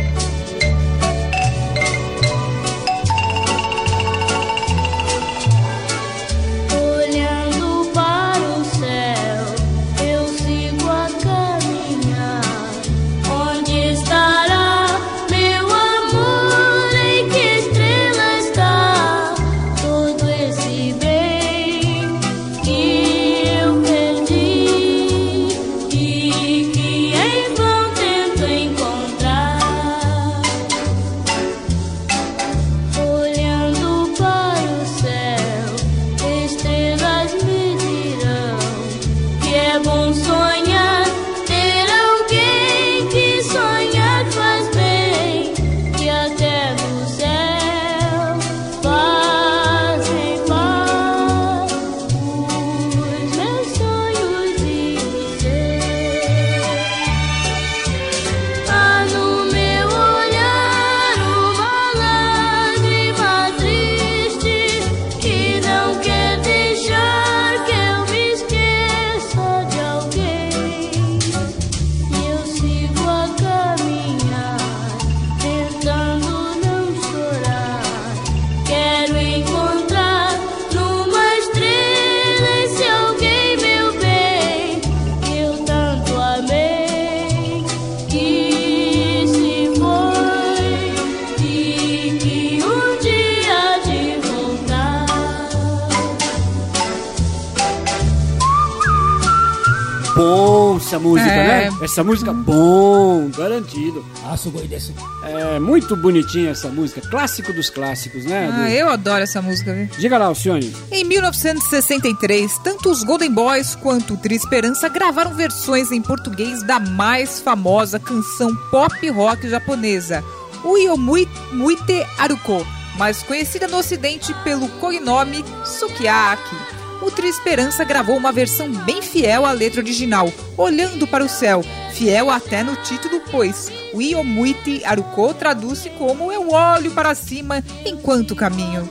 Bom 100.16 100.78
essa 100.78 101.00
música, 101.00 101.30
É. 101.32 101.70
né? 101.70 101.78
Essa 101.82 102.04
música, 102.04 102.32
bom, 102.34 103.30
garantido. 103.36 104.06
Ah, 104.26 104.38
sugoi 104.38 104.68
desse. 104.68 104.94
É 105.24 105.60
muito 105.60 105.96
bonitinha 105.96 106.52
essa 106.52 106.68
música, 106.70 107.02
clássico 107.02 107.52
dos 107.54 107.70
clássicos, 107.70 108.24
né? 108.26 108.50
Ah, 108.52 108.62
Do- 108.64 108.68
eu 108.70 108.90
adoro 108.90 109.24
essa 109.24 109.42
música, 109.42 109.74
viu? 109.74 109.88
Diga 109.98 110.18
lá, 110.18 110.26
Alcione. 110.26 110.74
Em 110.92 111.04
1963, 111.04 112.58
tanto 112.64 112.90
os 112.92 113.04
Golden 113.04 113.32
Boys 113.32 113.76
quanto 113.76 114.14
o 114.14 114.18
Tri 114.18 114.36
Esperança 114.36 114.88
gravaram 114.88 115.34
versões 115.34 115.92
em 115.92 116.02
português 116.02 116.62
da 116.64 116.80
mais 116.80 117.40
famosa 117.40 118.00
canção 118.00 118.56
pop 118.70 119.10
rock 119.10 119.50
japonesa, 119.50 120.24
o 120.64 120.78
Yomui 120.78 121.28
Muite 121.52 122.06
Aruko, 122.20 122.66
mais 122.98 123.24
conhecida 123.24 123.68
no 123.68 123.78
ocidente 123.78 124.34
pelo 124.44 124.68
cognome 124.80 125.44
Sukiyaki. 125.66 126.56
O 127.04 127.26
Esperança 127.26 127.84
gravou 127.84 128.16
uma 128.16 128.32
versão 128.32 128.72
bem 128.72 129.02
fiel 129.02 129.46
à 129.46 129.52
letra 129.52 129.82
original, 129.82 130.32
Olhando 130.56 131.06
para 131.06 131.24
o 131.24 131.28
Céu, 131.28 131.62
fiel 131.92 132.30
até 132.30 132.64
no 132.64 132.78
título, 132.78 133.22
pois 133.30 133.70
o 133.94 134.02
Yomuite 134.02 134.86
Aruko 134.86 135.34
traduz-se 135.34 135.90
como 135.92 136.32
Eu 136.32 136.52
olho 136.52 136.92
para 136.92 137.14
cima 137.14 137.62
enquanto 137.86 138.36
caminho. 138.36 138.90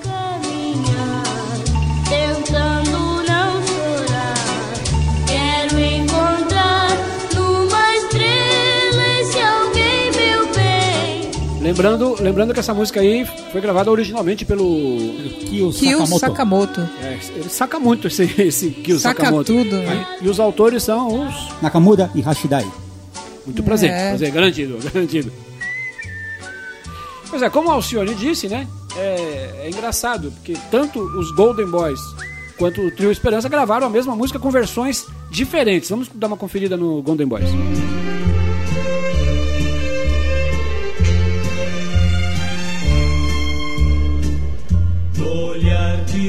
Lembrando, 11.72 12.16
lembrando 12.22 12.52
que 12.54 12.60
essa 12.60 12.74
música 12.74 13.00
aí 13.00 13.24
foi 13.50 13.60
gravada 13.60 13.90
originalmente 13.90 14.44
pelo. 14.44 14.64
Kyo 15.46 15.70
Kyo 15.72 16.06
Sakamoto. 16.06 16.18
Sakamoto. 16.18 16.80
é, 17.02 17.18
ele 17.34 17.48
saca 17.48 17.80
muito 17.80 18.06
esse, 18.08 18.22
esse 18.42 18.70
Kyo 18.70 18.98
Saca 18.98 19.24
Sakamoto. 19.24 19.52
tudo, 19.52 19.76
né? 19.76 20.06
E, 20.20 20.24
e 20.26 20.28
os 20.28 20.38
autores 20.38 20.82
são 20.82 21.26
os. 21.26 21.62
Nakamura 21.62 22.10
e 22.14 22.20
Hashidai. 22.20 22.66
Muito 23.46 23.62
prazer, 23.62 23.90
É. 23.90 24.08
prazer, 24.10 24.30
garantido, 24.30 24.78
garantido. 24.92 25.32
Pois 27.30 27.40
é, 27.42 27.48
como 27.48 27.70
a 27.70 27.74
Alcione 27.74 28.14
disse, 28.14 28.48
né? 28.48 28.66
É, 28.94 29.62
é 29.64 29.70
engraçado, 29.70 30.30
porque 30.32 30.54
tanto 30.70 31.00
os 31.00 31.30
Golden 31.34 31.66
Boys 31.66 31.98
quanto 32.58 32.82
o 32.82 32.90
Trio 32.90 33.10
Esperança 33.10 33.48
gravaram 33.48 33.86
a 33.86 33.90
mesma 33.90 34.14
música 34.14 34.38
com 34.38 34.50
versões 34.50 35.06
diferentes. 35.30 35.88
Vamos 35.88 36.08
dar 36.14 36.26
uma 36.26 36.36
conferida 36.36 36.76
no 36.76 37.00
Golden 37.02 37.26
Boys. 37.26 37.48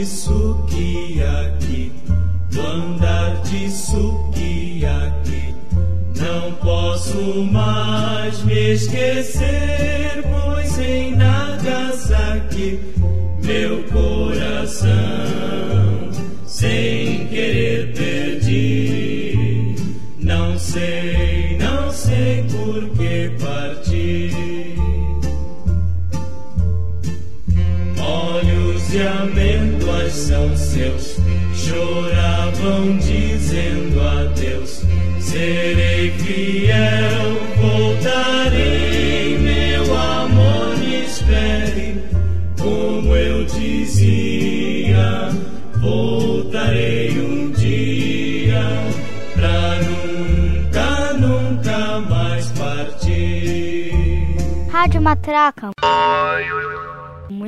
Sukiyaki, 0.06 1.92
no 2.52 2.62
andar 2.62 3.42
de 3.44 3.70
sukiyaki, 3.70 5.54
não 6.16 6.52
posso 6.56 7.44
mais 7.52 8.44
me 8.44 8.74
esquecer, 8.74 10.24
pois 10.24 10.80
em 10.80 11.16
Nagasaki 11.16 12.80
meu 13.44 13.84
coração 13.92 15.03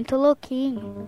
Muito 0.06 0.18
louquinho. 0.18 1.08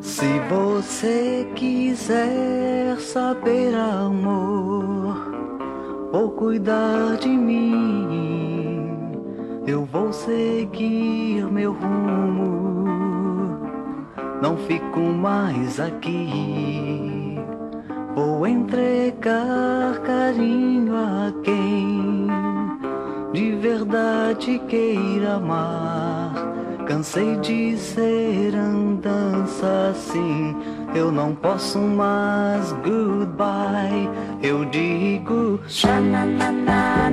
Se 0.00 0.26
você 0.50 1.48
quiser 1.54 2.98
saber, 2.98 3.76
amor, 3.76 5.16
ou 6.12 6.32
cuidar 6.32 7.16
de 7.18 7.28
mim, 7.28 8.88
eu 9.64 9.84
vou 9.84 10.12
seguir 10.12 11.44
meu 11.44 11.72
rumo. 11.72 12.01
Aqui. 15.80 17.38
Vou 18.14 18.46
entregar 18.46 19.98
carinho 20.04 20.94
a 20.96 21.32
quem 21.42 22.26
de 23.32 23.52
verdade 23.56 24.60
queira 24.68 25.34
amar. 25.36 26.34
Cansei 26.86 27.36
de 27.36 27.76
ser 27.78 28.54
andança 28.54 29.90
assim. 29.90 30.54
Eu 30.94 31.10
não 31.10 31.34
posso 31.34 31.78
mais 31.78 32.72
goodbye. 32.84 34.10
Eu 34.42 34.66
digo 34.66 35.60
xananana, 35.66 37.12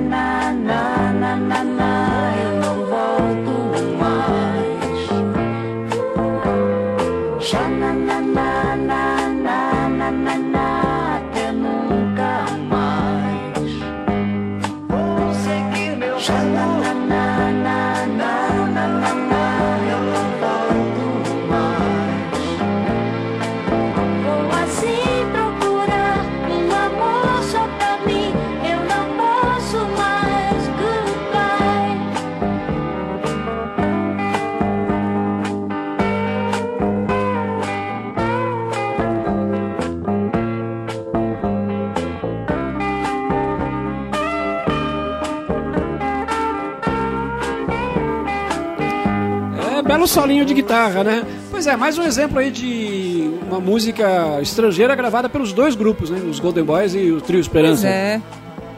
solinho 50.40 50.44
de 50.46 50.54
guitarra, 50.54 51.04
né? 51.04 51.24
Pois 51.50 51.66
é, 51.66 51.76
mais 51.76 51.98
um 51.98 52.02
exemplo 52.02 52.38
aí 52.38 52.50
de 52.50 53.30
uma 53.46 53.60
música 53.60 54.38
estrangeira 54.40 54.94
gravada 54.94 55.28
pelos 55.28 55.52
dois 55.52 55.74
grupos, 55.74 56.10
né? 56.10 56.18
Os 56.28 56.38
Golden 56.40 56.64
Boys 56.64 56.94
e 56.94 57.10
o 57.10 57.20
Trio 57.20 57.38
Pois 57.38 57.46
Esperança. 57.46 57.86
é. 57.86 58.20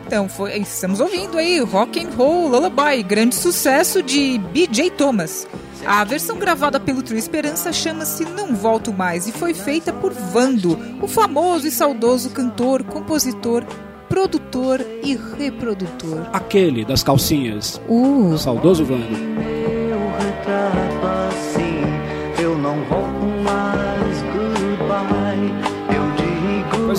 Então, 0.07 0.29
foi, 0.29 0.59
estamos 0.59 1.01
ouvindo 1.01 1.38
aí 1.38 1.59
Rock 1.61 2.05
and 2.05 2.11
Roll 2.16 2.48
Lullaby, 2.48 3.03
grande 3.03 3.35
sucesso 3.35 4.03
de 4.03 4.38
B.J. 4.53 4.90
Thomas. 4.90 5.46
A 5.87 6.05
versão 6.05 6.37
gravada 6.37 6.79
pelo 6.79 7.03
Trio 7.03 7.18
Esperança 7.18 7.72
chama-se 7.72 8.25
Não 8.25 8.55
Volto 8.55 8.92
Mais 8.92 9.27
e 9.27 9.33
foi 9.33 9.55
feita 9.55 9.92
por 9.92 10.12
Vando, 10.12 10.79
o 11.01 11.09
famoso 11.09 11.66
e 11.66 11.70
saudoso 11.70 12.31
cantor, 12.31 12.83
compositor, 12.85 13.64
produtor 14.09 14.85
e 15.03 15.16
reprodutor. 15.38 16.27
Aquele 16.33 16.85
das 16.85 17.03
calcinhas. 17.03 17.81
Uh, 17.88 18.33
O 18.35 18.38
saudoso 18.38 18.85
Vando. 18.85 19.32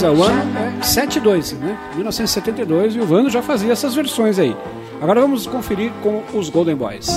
72, 0.03 0.19
One 0.19 0.79
é 0.79 0.83
72, 0.83 1.53
né? 1.53 1.77
1972, 1.95 2.95
e 2.95 2.99
o 2.99 3.05
Vando 3.05 3.29
já 3.29 3.41
fazia 3.41 3.71
essas 3.71 3.95
versões 3.95 4.37
aí. 4.37 4.55
Agora 5.01 5.21
vamos 5.21 5.47
conferir 5.47 5.91
com 6.01 6.21
os 6.33 6.49
Golden 6.49 6.75
Boys. 6.75 7.07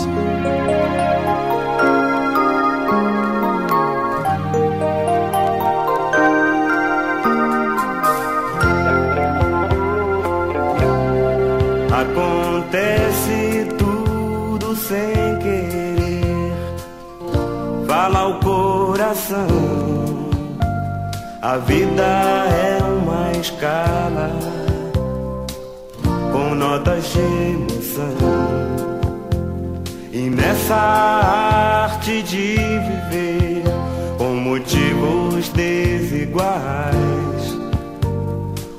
Acontece 11.91 13.67
tudo 13.79 14.77
sem 14.77 15.39
querer, 15.41 16.53
fala 17.89 18.29
o 18.29 18.41
coração 18.41 19.86
a 21.47 21.59
vida 21.59 22.03
é 22.03 22.83
uma 22.83 23.31
escala 23.39 24.33
com 26.33 26.57
notas 26.57 27.05
de 27.13 27.21
emoção. 27.21 28.17
E 30.11 30.29
nessa 30.29 30.75
arte 30.75 32.21
de 32.25 32.57
viver 32.57 33.63
com 34.19 34.35
motivos 34.35 35.49
desiguais. 35.51 36.57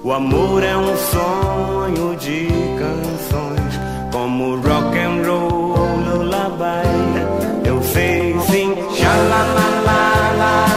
O 0.03 0.11
amor 0.11 0.61
é 0.61 0.75
um 0.75 0.93
sonho 0.97 2.17
de 2.17 2.49
canções, 2.77 3.79
como 4.11 4.57
rock 4.57 4.97
and 4.97 5.25
roll, 5.25 5.77
lullaby. 6.05 6.83
Eu 7.63 7.81
sei 7.81 8.37
sim, 8.41 8.75
xalalalá, 8.93 10.76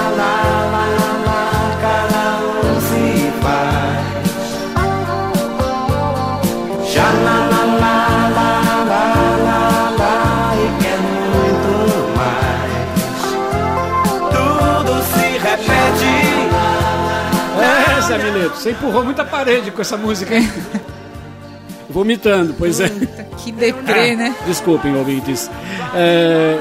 É, 18.15 18.19
Zé 18.19 18.31
Mineto, 18.31 18.57
você 18.57 18.71
empurrou 18.73 19.05
muita 19.05 19.25
parede 19.25 19.71
com 19.71 19.81
essa 19.81 19.97
música. 19.97 20.35
hein? 20.35 20.51
Vomitando, 21.89 22.55
pois 22.57 22.79
é. 22.79 22.89
puta, 22.89 23.25
que 23.39 23.51
deprê, 23.51 24.15
né? 24.15 24.35
Desculpem, 24.47 24.95
ouvintes. 24.97 25.51
É, 25.95 26.59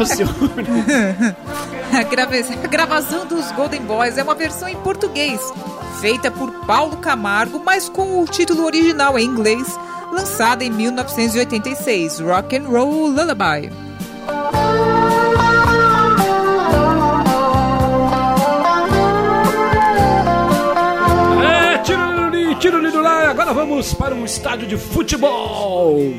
o 0.00 0.04
senhor. 0.06 0.30
A, 1.92 2.02
grava- 2.04 2.34
a 2.36 2.66
gravação 2.68 3.26
dos 3.26 3.50
Golden 3.52 3.80
Boys 3.82 4.16
é 4.16 4.22
uma 4.22 4.34
versão 4.36 4.68
em 4.68 4.76
português, 4.76 5.40
feita 6.00 6.30
por 6.30 6.48
Paulo 6.64 6.98
Camargo, 6.98 7.60
mas 7.64 7.88
com 7.88 8.22
o 8.22 8.26
título 8.26 8.64
original 8.64 9.18
em 9.18 9.24
inglês, 9.24 9.76
lançada 10.12 10.62
em 10.62 10.70
1986, 10.70 12.20
Rock 12.20 12.56
and 12.58 12.68
Roll 12.68 13.08
Lullaby. 13.08 13.72
Tiro-lhe, 22.60 22.60
tiro-lhe 22.60 22.90
do 22.90 23.00
lá. 23.00 23.30
Agora 23.30 23.52
vamos 23.52 23.94
para 23.94 24.14
um 24.14 24.24
estádio 24.24 24.68
de 24.68 24.76
futebol. 24.76 26.14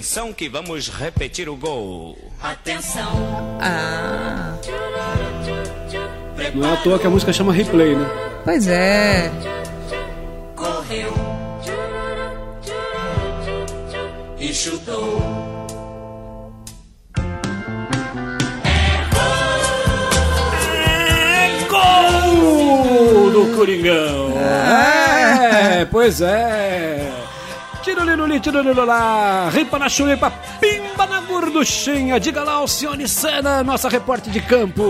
Atenção 0.00 0.32
que 0.32 0.48
vamos 0.48 0.88
repetir 0.88 1.46
o 1.46 1.54
gol. 1.56 2.16
Atenção. 2.42 3.12
Ah, 3.60 4.56
Não 6.54 6.70
é 6.70 6.72
à 6.72 6.76
toa 6.78 6.98
que 6.98 7.06
a 7.06 7.10
música 7.10 7.30
chama 7.34 7.52
replay, 7.52 7.94
né? 7.94 8.06
pois 8.42 8.66
é. 8.66 9.30
correu 10.56 11.12
e 14.38 14.54
chutou. 14.54 15.20
Gol 21.68 23.30
do 23.30 23.56
Coringão! 23.56 24.32
É, 24.38 25.84
pois 25.84 26.20
é. 26.20 27.19
Tiroliruli, 27.82 28.38
tirolirolá, 28.40 29.48
ripa 29.50 29.78
na 29.78 29.88
chulipa, 29.88 30.30
pimba 30.60 31.06
na 31.06 31.20
gorduchinha. 31.20 32.20
Diga 32.20 32.42
lá, 32.42 32.52
Alcione 32.52 33.08
Sena, 33.08 33.64
nossa 33.64 33.88
repórter 33.88 34.30
de 34.30 34.40
campo. 34.40 34.82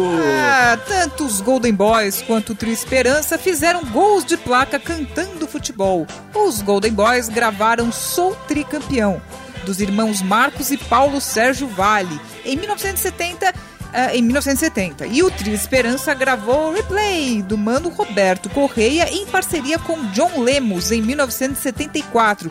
Ah, 0.42 0.76
tanto 0.88 1.24
os 1.24 1.40
Golden 1.40 1.72
Boys 1.72 2.20
quanto 2.22 2.50
o 2.50 2.55
Trio 2.55 2.72
Esperança 2.72 3.38
fizeram 3.38 3.85
gols 3.85 4.24
de 4.24 4.37
placa 4.37 4.79
cantando 4.79 5.46
futebol. 5.46 6.05
Os 6.35 6.62
Golden 6.62 6.92
Boys 6.92 7.29
gravaram 7.29 7.92
Sou 7.92 8.35
Tricampeão, 8.48 9.22
dos 9.64 9.81
irmãos 9.81 10.20
Marcos 10.20 10.72
e 10.72 10.76
Paulo 10.76 11.20
Sérgio 11.20 11.68
Vale, 11.68 12.20
em 12.44 12.57
1970. 12.57 13.55
ah, 13.92 14.14
em 14.16 14.22
1970. 14.22 15.07
E 15.07 15.22
o 15.22 15.31
Trio 15.31 15.55
Esperança 15.55 16.12
gravou 16.12 16.72
Replay, 16.72 17.40
do 17.40 17.57
Mano 17.57 17.88
Roberto 17.88 18.48
Correia, 18.50 19.09
em 19.12 19.26
parceria 19.26 19.79
com 19.79 20.07
John 20.09 20.40
Lemos, 20.40 20.90
em 20.90 21.00
1974, 21.03 22.50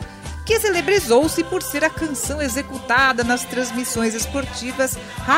que 0.50 0.60
celebrizou-se 0.60 1.44
por 1.44 1.62
ser 1.62 1.84
a 1.84 1.92
canção 1.92 2.42
executada 2.42 3.24
nas 3.24 3.44
transmissões 3.46 4.16
esportivas 4.16 4.98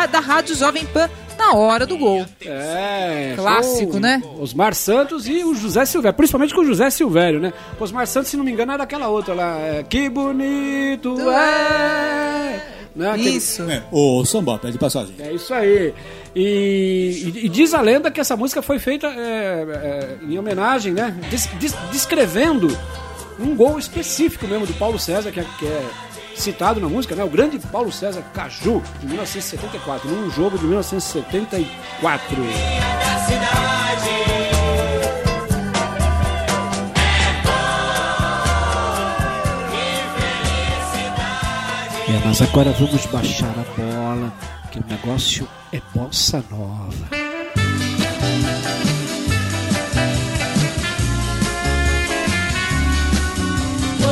da 0.10 0.22
Rádio 0.22 0.56
Jovem 0.56 0.86
Pan 0.86 1.10
na 1.38 1.52
hora 1.52 1.86
do 1.86 1.98
gol. 1.98 2.26
É, 2.46 3.34
Clássico, 3.36 3.92
com 3.92 4.00
né? 4.00 4.24
Osmar 4.40 4.74
Santos 4.74 5.28
e 5.28 5.44
o 5.44 5.54
José 5.54 5.84
Silvério, 5.86 6.16
principalmente 6.16 6.54
com 6.56 6.62
o 6.62 6.66
José 6.66 6.90
Silvério, 6.90 7.42
né? 7.42 7.52
O 7.78 7.84
Osmar 7.84 8.08
Santos, 8.08 8.30
se 8.32 8.38
não 8.38 8.46
me 8.46 8.52
engano, 8.54 8.72
é 8.72 8.78
daquela 8.78 9.10
outra 9.10 9.34
lá. 9.34 9.58
é, 9.60 9.84
que 9.84 10.08
bonito 10.08 11.18
é! 11.30 12.62
Né? 12.96 13.10
Aquele- 13.12 13.30
Isso. 13.32 13.64
É, 13.70 13.84
o 13.92 14.24
samba, 14.24 14.60
pede 14.60 14.78
passagem. 14.78 15.14
É 15.20 15.34
isso 15.34 15.54
aí. 15.54 15.94
E, 16.34 17.34
e- 17.36 17.46
e 17.46 17.50
diz 17.50 17.74
a 17.74 17.82
lenda 17.82 18.10
que 18.10 18.22
essa 18.22 18.38
música 18.38 18.62
foi 18.62 18.80
feita 18.80 19.08
é, 19.08 19.66
é, 19.68 20.18
em 20.26 20.38
homenagem, 20.38 20.94
né? 20.94 21.14
Des- 21.30 21.48
des- 21.60 21.76
descrevendo 21.92 22.70
um 23.40 23.56
gol 23.56 23.80
específico 23.80 24.48
mesmo 24.48 24.66
do 24.66 24.74
Paulo 24.74 25.00
César, 25.00 25.32
que 25.32 25.40
é, 25.40 25.46
que 25.58 25.66
é 25.66 25.90
citado 26.36 26.80
na 26.80 26.88
música, 26.88 27.16
né? 27.16 27.24
O 27.24 27.30
grande 27.30 27.60
Paulo 27.60 27.92
César 27.92 28.24
Caju, 28.34 28.82
de 29.00 29.08
1974, 29.08 30.10
num 30.10 30.30
jogo 30.30 30.58
de 30.58 30.66
1974. 30.66 32.36
É, 42.08 42.26
mas 42.26 42.42
agora 42.42 42.72
vamos 42.72 43.06
baixar 43.06 43.54
a 43.58 43.82
bola, 43.82 44.34
que 44.72 44.80
o 44.80 44.86
negócio 44.88 45.48
é 45.72 45.82
bossa 45.94 46.44
nova. 46.50 47.21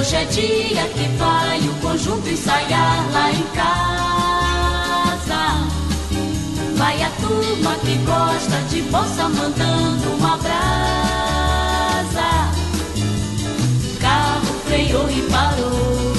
Hoje 0.10 0.17
é 0.17 0.26
dia 0.26 0.88
que 0.88 1.08
vai 1.19 1.60
o 1.60 1.74
conjunto 1.82 2.28
ensaiar 2.28 3.12
lá 3.12 3.32
em 3.32 3.43
casa. 3.54 4.10
Vai 6.76 7.04
a 7.04 7.12
turma 7.12 7.76
que 7.76 7.93
gosta 7.98 8.60
de 8.72 8.82
bossa 8.89 9.30
mandando 9.30 10.10
uma 10.17 10.36
brasa. 10.38 10.58
Carro 14.02 14.48
freou 14.65 15.08
e 15.12 15.22
parou. 15.30 16.13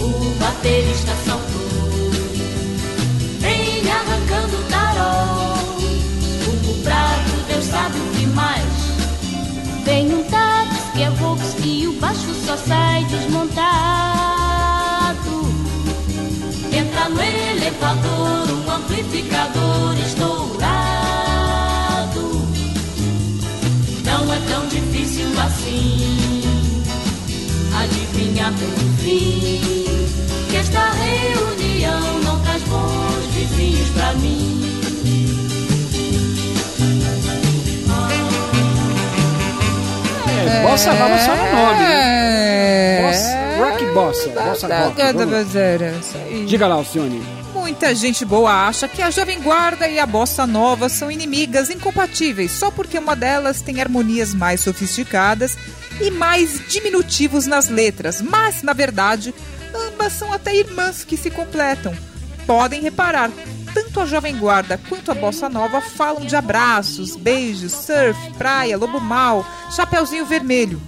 O 0.00 0.34
baterista 0.40 1.12
saltou. 1.26 2.10
Vem 3.40 3.90
arrancando 3.90 4.56
o 4.56 4.62
tarol. 4.70 5.58
O 6.66 6.82
prato, 6.82 7.30
Deus 7.46 7.64
sabe 7.66 7.98
o 7.98 8.10
que 8.16 8.26
mais. 8.28 8.64
Vem 9.84 10.14
um 10.14 10.24
táxi 10.30 10.63
que 10.94 11.02
é 11.02 11.10
Vox 11.10 11.56
e 11.64 11.88
o 11.88 11.92
baixo 11.94 12.32
só 12.46 12.56
sai 12.56 13.04
desmontado. 13.06 13.64
Entra 16.72 17.08
no 17.08 17.20
elevador 17.20 18.48
um 18.52 18.70
amplificador 18.70 19.96
estourado. 20.06 20.64
Não 24.04 24.32
é 24.32 24.38
tão 24.48 24.68
difícil 24.68 25.26
assim 25.40 26.42
adivinhar 27.76 28.52
pelo 28.54 28.76
fim 28.98 29.60
que 30.48 30.56
esta 30.56 30.90
reunião 30.92 32.20
não 32.20 32.40
traz 32.40 32.62
bons 32.62 33.26
vizinhos 33.34 33.88
pra 33.90 34.12
mim. 34.14 34.73
É, 40.48 40.62
bossa 40.62 40.92
nova 40.92 41.18
só 41.18 41.36
no 41.36 41.42
nome, 41.52 41.80
né? 41.80 42.98
É. 42.98 43.02
Bossa, 43.06 43.64
rock 43.64 43.84
bossa, 43.94 44.28
bossa 44.28 44.66
rock. 44.66 45.02
vamos. 45.12 46.48
Diga 46.48 46.66
lá, 46.66 46.74
Alcione. 46.76 47.22
Muita 47.54 47.94
gente 47.94 48.24
boa 48.24 48.66
acha 48.66 48.86
que 48.86 49.00
a 49.00 49.10
Jovem 49.10 49.40
Guarda 49.40 49.88
e 49.88 49.98
a 49.98 50.04
Bossa 50.04 50.46
Nova 50.46 50.88
são 50.88 51.10
inimigas 51.10 51.70
incompatíveis 51.70 52.50
só 52.52 52.70
porque 52.70 52.98
uma 52.98 53.16
delas 53.16 53.62
tem 53.62 53.80
harmonias 53.80 54.34
mais 54.34 54.60
sofisticadas 54.60 55.56
e 56.00 56.10
mais 56.10 56.60
diminutivos 56.68 57.46
nas 57.46 57.68
letras, 57.68 58.20
mas 58.20 58.62
na 58.62 58.72
verdade 58.72 59.34
ambas 59.74 60.12
são 60.12 60.32
até 60.32 60.54
irmãs 60.54 61.04
que 61.04 61.16
se 61.16 61.30
completam. 61.30 61.94
Podem 62.46 62.82
reparar, 62.82 63.30
tanto 63.72 64.00
a 64.00 64.06
Jovem 64.06 64.36
Guarda 64.36 64.78
quanto 64.88 65.10
a 65.10 65.14
Bossa 65.14 65.48
Nova 65.48 65.80
falam 65.80 66.26
de 66.26 66.36
abraços, 66.36 67.16
beijos, 67.16 67.72
surf, 67.72 68.18
praia, 68.36 68.76
lobo 68.76 69.00
mal, 69.00 69.46
chapeuzinho 69.74 70.26
vermelho. 70.26 70.80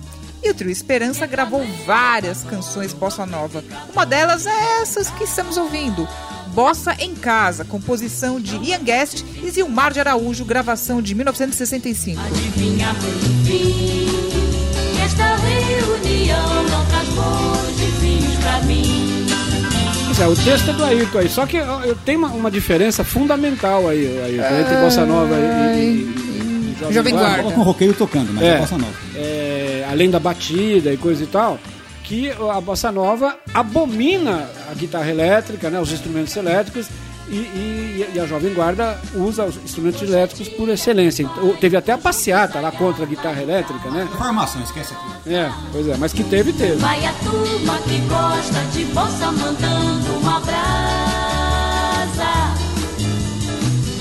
E 0.43 0.51
o 0.51 0.55
Trio 0.55 0.71
Esperança 0.71 1.27
gravou 1.27 1.67
várias 1.85 2.45
canções 2.45 2.93
bossa 2.93 3.27
nova. 3.27 3.65
Uma 3.93 4.07
delas 4.07 4.47
é 4.47 4.81
essas 4.81 5.11
que 5.11 5.25
estamos 5.25 5.57
ouvindo. 5.57 6.07
Bossa 6.49 6.95
em 7.01 7.15
Casa, 7.15 7.65
composição 7.65 8.41
de 8.41 8.57
Ian 8.57 8.83
Guest 8.83 9.25
e 9.43 9.51
Zilmar 9.51 9.93
de 9.93 9.99
Araújo, 9.99 10.45
gravação 10.45 11.03
de 11.03 11.15
1965. 11.15 12.21
Adivinha 12.21 12.91
enfim, 12.93 14.07
esta 15.05 15.37
reunião 15.37 16.63
não 16.71 16.87
traz 16.87 17.09
bons 17.09 17.81
vizinhos 17.81 18.37
pra 18.37 18.61
mim. 18.63 18.96
Pois 20.17 20.21
é, 20.21 20.27
o 20.27 20.35
texto 20.37 20.71
é 20.71 20.73
do 20.73 20.85
Ayrton 20.85 21.19
aí, 21.19 21.29
só 21.29 21.45
que 21.47 21.59
tenho 22.05 22.19
uma, 22.21 22.29
uma 22.29 22.51
diferença 22.51 23.05
fundamental 23.05 23.87
aí, 23.89 24.07
Ayrton, 24.25 24.61
entre 24.61 24.77
Bossa 24.77 25.05
Nova 25.05 25.35
e, 25.35 25.79
e- 25.79 26.77
e 26.89 26.93
Jovem 26.95 27.13
Guarda. 27.15 27.43
Coloca 27.43 27.61
um 27.61 27.63
roqueiro 27.63 27.93
tocando, 27.95 28.33
mas 28.33 28.43
é, 28.45 28.49
É. 28.55 28.59
bossa 28.59 28.79
nova. 28.79 28.93
é, 29.15 29.87
além 29.91 30.09
da 30.11 30.19
batida 30.19 30.91
e 30.93 30.97
coisa 30.97 31.23
e 31.23 31.27
tal, 31.27 31.59
que 32.03 32.31
a 32.31 32.61
bossa 32.61 32.91
nova 32.91 33.37
abomina 33.53 34.49
a 34.71 34.75
guitarra 34.75 35.11
elétrica, 35.11 35.69
né, 35.69 35.79
os 35.81 35.93
instrumentos 35.93 36.35
elétricos, 36.37 36.87
e, 37.29 37.35
e- 37.37 38.11
e 38.15 38.21
a 38.21 38.27
Jovem 38.27 38.53
Guarda 38.55 39.01
usa 39.15 39.45
os 39.45 39.57
instrumentos 39.57 40.01
elétricos 40.03 40.49
por 40.49 40.69
excelência. 40.69 41.23
Então, 41.23 41.55
teve 41.57 41.77
até 41.77 41.93
a 41.93 41.99
passeata 41.99 42.61
lá 42.61 42.71
contra 42.73 43.05
a 43.05 43.07
guitarra 43.07 43.43
elétrica, 43.43 43.91
né? 43.91 44.09
Informação, 44.13 44.63
esquece 44.63 44.95
aqui. 44.95 45.31
É, 45.35 45.51
pois 45.73 45.89
é, 45.89 45.97
mas 45.97 46.13
que 46.13 46.23
teve, 46.25 46.53
teve. 46.53 46.77
Vai 46.77 47.05
a 47.05 47.13
turma 47.13 47.79
que 47.81 47.99
gosta 48.09 48.61
de 48.73 48.85
bossa 48.87 49.33
mandando 49.33 50.13
uma 50.21 50.41
brasa. 50.41 50.77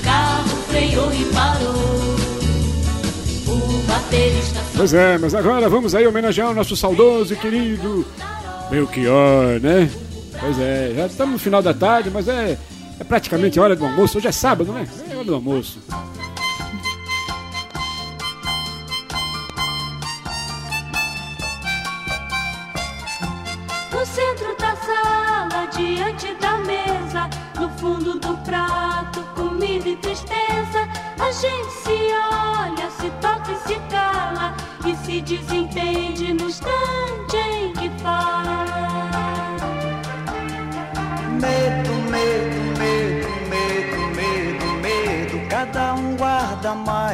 Carro 0.02 0.48
freou 0.68 1.12
e 1.12 1.24
parou. 1.34 2.16
O 3.48 3.82
baterista 3.86 4.60
Pois 4.76 4.92
é, 4.92 5.16
mas 5.18 5.34
agora 5.34 5.68
vamos 5.68 5.94
aí 5.94 6.06
homenagear 6.06 6.50
o 6.50 6.54
nosso 6.54 6.76
saudoso 6.76 7.32
e 7.32 7.36
querido 7.36 8.04
Belchior, 8.70 9.60
né? 9.60 9.88
Pois 10.38 10.58
é, 10.58 10.92
já 10.94 11.06
estamos 11.06 11.32
no 11.34 11.38
final 11.38 11.62
da 11.62 11.72
tarde, 11.72 12.10
mas 12.12 12.28
é, 12.28 12.58
é 12.98 13.04
praticamente 13.04 13.60
hora 13.60 13.76
do 13.76 13.84
almoço. 13.84 14.18
Hoje 14.18 14.28
é 14.28 14.32
sábado, 14.32 14.72
né? 14.72 14.86
É 15.10 15.14
hora 15.14 15.24
do 15.24 15.34
almoço. 15.34 15.80
No 23.92 24.06
centro 24.06 24.56
da 24.58 24.76
sala, 24.76 25.66
diante 25.76 26.34
da 26.34 26.58
mesa, 26.58 27.28
no 27.60 27.68
fundo 27.78 28.18
do 28.18 28.36
prato, 28.38 29.20
comida 29.34 29.88
e 29.88 29.96
tristeza. 29.96 30.88
A 31.18 31.32
gente 31.32 31.72
se 31.72 32.14
olha, 32.32 32.90
se 32.90 33.10
toca 33.20 33.52
e 33.52 33.68
se 33.68 33.80
cala, 33.90 34.56
e 34.86 34.96
se 35.04 35.20
desentende 35.20 36.25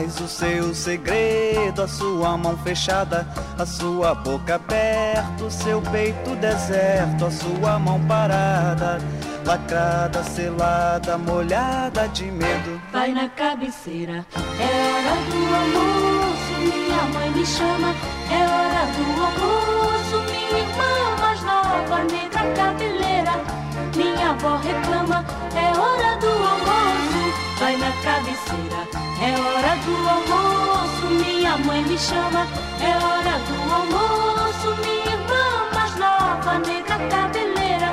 o 0.07 0.29
seu 0.29 0.75
segredo. 0.75 1.83
A 1.83 1.88
sua 1.88 2.37
mão 2.37 2.57
fechada, 2.59 3.27
a 3.59 3.65
sua 3.65 4.15
boca 4.15 4.57
aberta, 4.57 5.45
o 5.45 5.51
seu 5.51 5.81
peito 5.81 6.35
deserto, 6.37 7.27
a 7.27 7.31
sua 7.31 7.79
mão 7.79 8.01
parada, 8.07 8.99
lacrada, 9.45 10.23
selada, 10.25 11.17
molhada 11.19 12.09
de 12.09 12.25
medo. 12.25 12.81
Vai 12.93 13.12
na 13.12 13.29
cabeceira, 13.29 14.27
é 14.37 14.71
hora 14.93 15.17
do 15.31 15.41
almoço. 15.55 16.53
Minha 16.61 17.03
mãe 17.15 17.31
me 17.31 17.47
chama, 17.47 17.95
é 18.31 18.43
hora 18.45 18.87
do 18.97 19.05
almoço. 19.25 20.17
Minha 20.31 20.59
irmã 20.59 21.17
mais 21.21 21.43
nova, 21.43 22.05
negra 22.05 22.43
cabeleira. 22.55 23.33
Minha 23.97 24.31
avó 24.31 24.57
reclama, 24.57 25.25
é 25.55 25.79
hora 25.79 26.17
do 26.19 26.29
almoço. 26.29 26.91
Cabeceira, 27.83 28.83
é 29.21 29.33
hora 29.38 29.77
do 29.85 29.95
almoço. 30.09 31.07
Minha 31.25 31.57
mãe 31.59 31.83
me 31.83 31.99
chama, 31.99 32.47
é 32.81 32.97
hora 32.97 33.38
do 33.47 33.55
almoço. 33.73 34.68
Minha 34.83 35.14
irmã 35.14 35.45
mais 35.75 35.95
nova, 35.97 36.59
negra 36.59 36.99
cabeleira. 37.09 37.90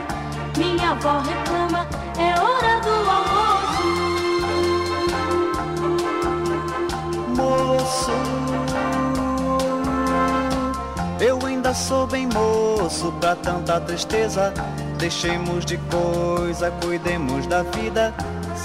Minha 0.57 0.91
avó 0.91 1.19
reclama, 1.19 1.87
é 2.17 2.39
hora 2.39 2.79
do 2.81 2.95
almoço. 3.11 3.89
Moço, 7.35 8.17
eu 11.19 11.39
ainda 11.45 11.73
sou 11.73 12.07
bem 12.07 12.27
moço 12.27 13.11
pra 13.19 13.35
tanta 13.35 13.79
tristeza. 13.81 14.53
Deixemos 14.97 15.65
de 15.65 15.77
coisa, 15.77 16.71
cuidemos 16.81 17.47
da 17.47 17.63
vida. 17.63 18.13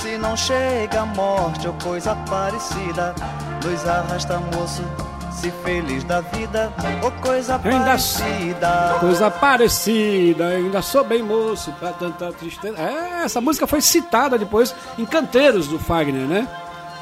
Se 0.00 0.18
não 0.18 0.36
chega 0.36 1.00
a 1.02 1.06
morte 1.06 1.66
ou 1.66 1.74
coisa 1.74 2.14
parecida, 2.28 3.14
nos 3.64 3.86
arrasta, 3.86 4.38
moço. 4.38 4.82
Se 5.32 5.50
feliz 5.62 6.04
da 6.04 6.20
vida 6.20 6.72
ou 7.02 7.10
coisa 7.10 7.60
Ainda 7.62 7.84
parecida. 7.84 8.96
Coisa 9.00 9.30
parecida, 9.30 10.46
ainda 10.46 10.80
sou 10.80 11.04
bem 11.04 11.22
moço 11.22 11.72
pra 11.72 11.90
tanta 11.92 12.32
tristeza. 12.32 12.78
É, 12.78 13.24
essa 13.24 13.40
música 13.40 13.66
foi 13.66 13.80
citada 13.80 14.38
depois 14.38 14.74
em 14.96 15.04
canteiros 15.04 15.66
do 15.68 15.78
Fagner, 15.78 16.26
né? 16.26 16.48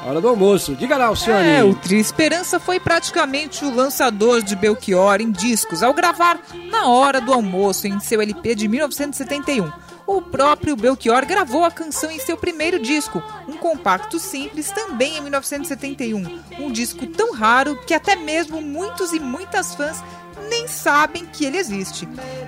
Hora 0.05 0.19
do 0.19 0.27
almoço. 0.27 0.75
Diga 0.75 0.97
lá, 0.97 1.05
Alcione. 1.05 1.47
É, 1.47 1.63
o 1.63 1.73
Trio 1.75 1.99
Esperança 1.99 2.59
foi 2.59 2.79
praticamente 2.79 3.63
o 3.63 3.73
lançador 3.73 4.41
de 4.41 4.55
Belchior 4.55 5.21
em 5.21 5.31
discos 5.31 5.81
ao 5.81 5.93
gravar 5.93 6.37
Na 6.69 6.87
Hora 6.87 7.21
do 7.21 7.31
Almoço 7.31 7.87
em 7.87 7.99
seu 8.01 8.21
LP 8.21 8.55
de 8.55 8.67
1971. 8.67 9.71
O 10.05 10.21
próprio 10.21 10.75
Belchior 10.75 11.25
gravou 11.25 11.63
a 11.63 11.71
canção 11.71 12.11
em 12.11 12.19
seu 12.19 12.35
primeiro 12.35 12.79
disco, 12.79 13.23
um 13.47 13.53
compacto 13.53 14.19
simples, 14.19 14.69
também 14.71 15.17
em 15.17 15.21
1971. 15.21 16.39
Um 16.59 16.71
disco 16.71 17.07
tão 17.07 17.33
raro 17.33 17.79
que 17.85 17.93
até 17.93 18.15
mesmo 18.15 18.61
muitos 18.61 19.13
e 19.13 19.19
muitas 19.19 19.73
fãs 19.75 20.03
nem 20.49 20.67
sabem 20.67 21.25
que 21.25 21.45
ele 21.45 21.57
existe. 21.57 22.07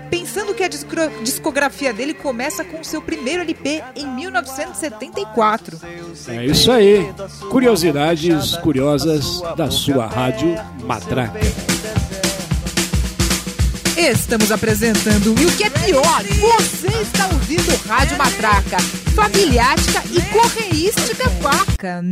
Pensando 0.09 0.53
que 0.53 0.63
a 0.63 0.67
discografia 0.67 1.93
dele 1.93 2.13
começa 2.13 2.63
com 2.63 2.83
seu 2.83 3.01
primeiro 3.01 3.41
LP 3.41 3.83
em 3.95 4.05
1974. 4.05 5.79
É 6.27 6.45
isso 6.45 6.71
aí. 6.71 7.13
Curiosidades 7.49 8.57
curiosas 8.57 9.41
da 9.55 9.71
sua 9.71 10.07
rádio 10.07 10.55
Matraca. 10.83 11.74
Estamos 13.97 14.51
apresentando 14.51 15.33
e 15.39 15.45
o 15.45 15.51
que 15.55 15.63
é 15.63 15.69
pior, 15.69 16.21
você 16.41 16.87
está 17.01 17.27
ouvindo 17.27 17.73
Rádio 17.87 18.17
Matraca, 18.17 18.77
familiática 19.15 20.03
e 20.11 20.21
correística 20.33 21.29
vaca. 21.39 22.03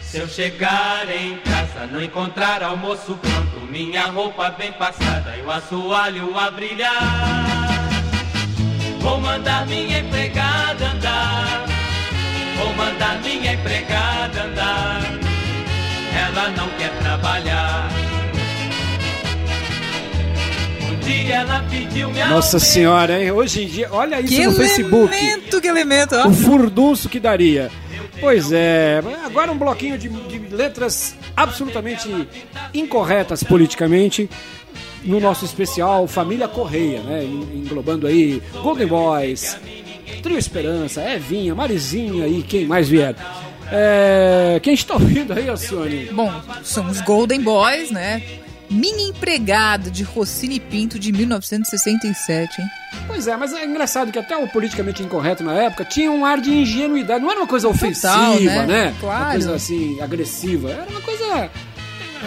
Se 0.00 0.16
eu 0.16 0.26
chegar 0.26 1.06
em 1.10 1.36
casa, 1.40 1.86
não 1.92 2.02
encontrar 2.02 2.62
almoço 2.62 3.14
pronto, 3.16 3.60
minha 3.70 4.06
roupa 4.06 4.48
bem 4.52 4.72
passada 4.72 5.36
e 5.36 5.42
o 5.42 5.50
assoalho 5.50 6.38
a 6.38 6.50
brilhar. 6.50 7.90
Vou 9.00 9.20
mandar 9.20 9.66
minha 9.66 9.98
empregada 9.98 10.86
andar, 10.86 11.66
vou 12.56 12.74
mandar 12.74 13.20
minha 13.20 13.52
empregada 13.52 14.44
andar. 14.44 15.09
Ela 16.16 16.48
não 16.50 16.68
quer 16.70 16.90
trabalhar. 16.98 17.88
Um 20.90 20.96
dia 21.00 21.34
ela 21.36 21.64
pediu 21.70 22.10
minha 22.10 22.28
Nossa 22.28 22.58
senhora, 22.58 23.22
hein? 23.22 23.30
Hoje 23.30 23.64
em 23.64 23.66
dia, 23.66 23.88
olha 23.92 24.20
isso 24.20 24.34
Que 24.34 24.46
no 24.46 24.52
Facebook. 24.52 25.14
elemento, 25.14 25.60
que 25.60 25.66
elemento, 25.68 26.14
ó. 26.16 26.28
O 26.28 26.32
furdunço 26.32 27.08
que 27.08 27.18
daria. 27.20 27.70
Pois 28.20 28.52
é, 28.52 29.00
agora 29.24 29.50
um 29.50 29.56
bloquinho 29.56 29.96
de, 29.96 30.08
de 30.10 30.54
letras 30.54 31.16
absolutamente 31.34 32.28
incorretas 32.74 33.42
politicamente 33.42 34.28
no 35.02 35.18
nosso 35.18 35.46
especial 35.46 36.06
Família 36.06 36.46
Correia, 36.46 37.00
né? 37.00 37.24
En- 37.24 37.60
Englobando 37.64 38.06
aí 38.06 38.42
Golden 38.62 38.86
Boys, 38.86 39.56
Trio 40.22 40.36
Esperança, 40.36 41.00
Evinha, 41.10 41.54
Marizinha 41.54 42.26
e 42.26 42.42
quem 42.42 42.66
mais 42.66 42.90
vier. 42.90 43.14
É, 43.72 44.60
quem 44.62 44.74
está 44.74 44.94
ouvindo 44.94 45.32
aí, 45.32 45.48
Alcione? 45.48 46.06
Bom, 46.12 46.32
são 46.62 46.88
os 46.88 47.00
Golden 47.00 47.40
Boys, 47.40 47.90
né? 47.90 48.22
Minha 48.70 49.08
Empregada, 49.08 49.90
de 49.90 50.04
Rossini 50.04 50.60
Pinto, 50.60 50.98
de 50.98 51.10
1967, 51.12 52.60
hein? 52.60 52.68
Pois 53.06 53.26
é, 53.26 53.36
mas 53.36 53.52
é 53.52 53.64
engraçado 53.64 54.12
que 54.12 54.18
até 54.18 54.36
o 54.36 54.46
politicamente 54.46 55.02
incorreto 55.02 55.42
na 55.42 55.54
época 55.54 55.84
tinha 55.84 56.10
um 56.10 56.24
ar 56.24 56.40
de 56.40 56.52
ingenuidade. 56.52 57.20
Não 57.20 57.30
era 57.30 57.40
uma 57.40 57.48
coisa 57.48 57.68
ofensiva, 57.68 58.38
né? 58.38 58.66
né? 58.66 58.94
Claro. 59.00 59.24
Uma 59.24 59.30
coisa 59.32 59.54
assim, 59.56 60.00
agressiva. 60.00 60.70
Era 60.70 60.86
uma 60.88 61.00
coisa 61.00 61.50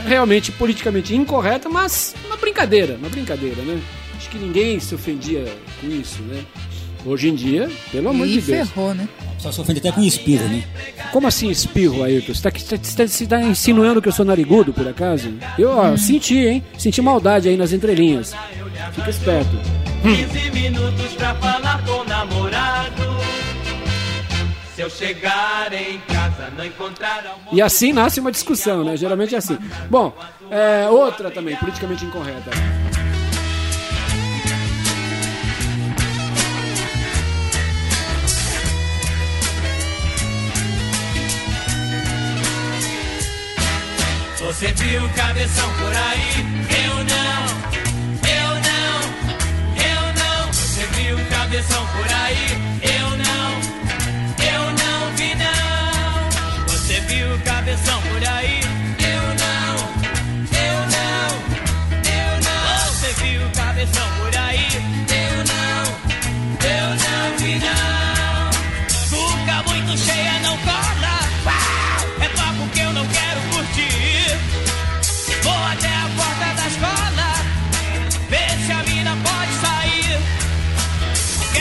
realmente 0.05 0.51
politicamente 0.51 1.15
incorreta, 1.15 1.69
mas 1.69 2.13
uma 2.25 2.35
brincadeira, 2.35 2.95
uma 2.95 3.09
brincadeira, 3.09 3.61
né? 3.61 3.81
Acho 4.17 4.29
que 4.29 4.37
ninguém 4.37 4.79
se 4.79 4.93
ofendia 4.95 5.45
com 5.79 5.87
isso, 5.87 6.21
né? 6.23 6.43
Hoje 7.05 7.29
em 7.29 7.35
dia, 7.35 7.69
pelo 7.91 8.09
amor 8.09 8.25
E 8.27 8.33
de 8.33 8.41
Deus. 8.41 8.69
ferrou, 8.69 8.93
né? 8.93 9.07
Só 9.37 9.51
se 9.51 9.59
ofende 9.59 9.79
até 9.79 9.91
com 9.91 10.01
espirro, 10.01 10.47
né? 10.47 10.63
Como 11.11 11.27
assim 11.27 11.49
espirro, 11.49 12.01
Ayrton? 12.01 12.33
Você 12.33 12.41
tá, 12.49 12.57
você 12.57 12.77
tá- 12.97 13.07
você 13.07 13.27
tá 13.27 13.41
insinuando 13.41 14.01
que 14.01 14.07
eu 14.07 14.11
sou 14.13 14.23
narigudo, 14.23 14.71
por 14.73 14.87
acaso? 14.87 15.33
Eu 15.59 15.71
ó, 15.71 15.97
senti, 15.97 16.37
hein? 16.37 16.63
Senti 16.77 17.01
maldade 17.01 17.49
aí 17.49 17.57
nas 17.57 17.73
entrelinhas. 17.73 18.33
Fica 18.93 19.09
esperto. 19.09 19.51
15 20.01 20.51
minutos 20.51 21.13
pra 21.17 21.35
falar 21.35 21.83
com 21.85 21.91
o 21.91 22.03
namorado. 22.05 23.03
Se 24.75 24.81
eu 24.81 24.89
chegar 24.89 25.71
em 25.73 25.99
casa, 26.07 26.49
não 26.57 26.65
encontrar. 26.65 27.37
E 27.51 27.61
assim 27.61 27.91
nasce 27.93 28.19
uma 28.21 28.31
discussão, 28.31 28.83
né? 28.83 28.95
Geralmente 28.97 29.35
é 29.35 29.37
assim. 29.37 29.57
Bom, 29.89 30.15
é, 30.49 30.89
outra 30.89 31.29
também, 31.29 31.55
politicamente 31.57 32.05
incorreta. 32.05 32.49
Você 44.63 44.71
viu 44.71 45.09
cabeção 45.09 45.69
por 45.73 45.93
aí? 45.93 46.39
Eu 46.85 46.95
não, 47.03 47.43
eu 48.31 48.49
não, 48.63 48.95
eu 49.75 50.03
não. 50.15 50.53
Você 50.53 50.85
viu 50.85 51.17
cabeção 51.29 51.85
por 51.87 52.07
aí? 52.13 52.47
Eu 52.81 53.09
não, 53.17 53.51
eu 54.39 54.63
não 54.71 55.15
vi 55.17 55.35
não. 55.35 56.65
Você 56.69 57.01
viu 57.01 57.37
cabeção 57.43 58.01
por 58.03 58.25
aí? 58.25 58.52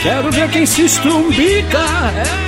Quero 0.03 0.33
ver 0.33 0.51
quem 0.51 0.67
se 0.67 0.83
estrumbica. 0.83 1.79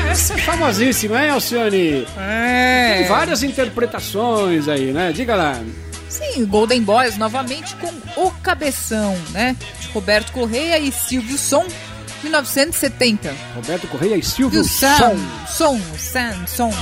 É, 0.08 0.10
essa 0.10 0.34
é 0.34 0.38
famosíssima, 0.38 1.22
hein, 1.22 1.30
Alcione? 1.30 2.04
É. 2.18 2.94
Tem 2.98 3.08
várias 3.08 3.42
interpretações 3.44 4.66
aí, 4.68 4.92
né? 4.92 5.12
Diga 5.12 5.36
lá. 5.36 5.60
Sim, 6.08 6.44
Golden 6.46 6.82
Boys 6.82 7.16
novamente 7.16 7.76
com 7.76 7.92
O 8.20 8.30
Cabeção, 8.42 9.16
né? 9.30 9.56
De 9.80 9.86
Roberto 9.88 10.32
Correia 10.32 10.78
e 10.80 10.90
Silvio 10.90 11.38
Som, 11.38 11.64
1970. 12.24 13.32
Roberto 13.54 13.86
Correia 13.86 14.16
e 14.16 14.22
Silvio 14.22 14.64
Sam? 14.64 14.96
Som. 14.98 15.16
Som, 15.46 15.80
Sam, 15.96 16.46
Som. 16.48 16.72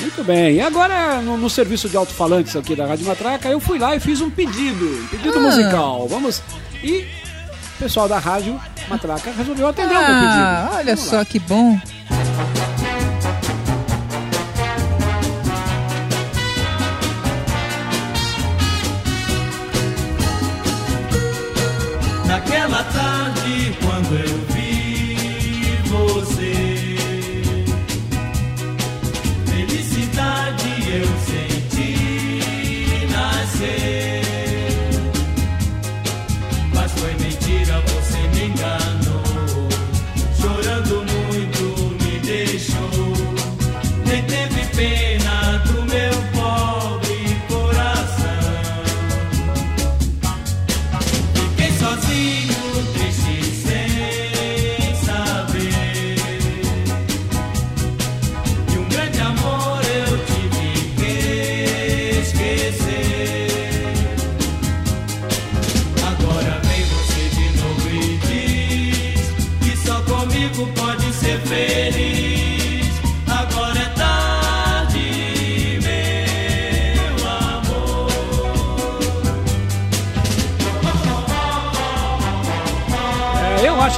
Muito 0.00 0.24
bem. 0.24 0.54
E 0.56 0.60
agora, 0.62 1.20
no, 1.20 1.36
no 1.36 1.50
serviço 1.50 1.90
de 1.90 1.96
alto-falantes 1.96 2.56
aqui 2.56 2.74
da 2.74 2.86
Rádio 2.86 3.06
Matraca, 3.06 3.48
eu 3.50 3.60
fui 3.60 3.78
lá 3.78 3.94
e 3.94 4.00
fiz 4.00 4.22
um 4.22 4.30
pedido. 4.30 4.86
Um 5.04 5.06
pedido 5.08 5.38
Ah. 5.38 5.42
musical. 5.42 6.08
Vamos. 6.08 6.42
E 6.82 7.06
o 7.76 7.78
pessoal 7.78 8.08
da 8.08 8.18
Rádio 8.18 8.60
Matraca 8.88 9.30
resolveu 9.30 9.68
atender 9.68 9.94
o 9.94 9.98
meu 9.98 10.06
Ah, 10.06 10.60
pedido. 10.64 10.76
olha 10.78 10.94
Vamos 10.96 11.10
só 11.10 11.16
lá. 11.18 11.24
que 11.24 11.38
bom. 11.38 11.78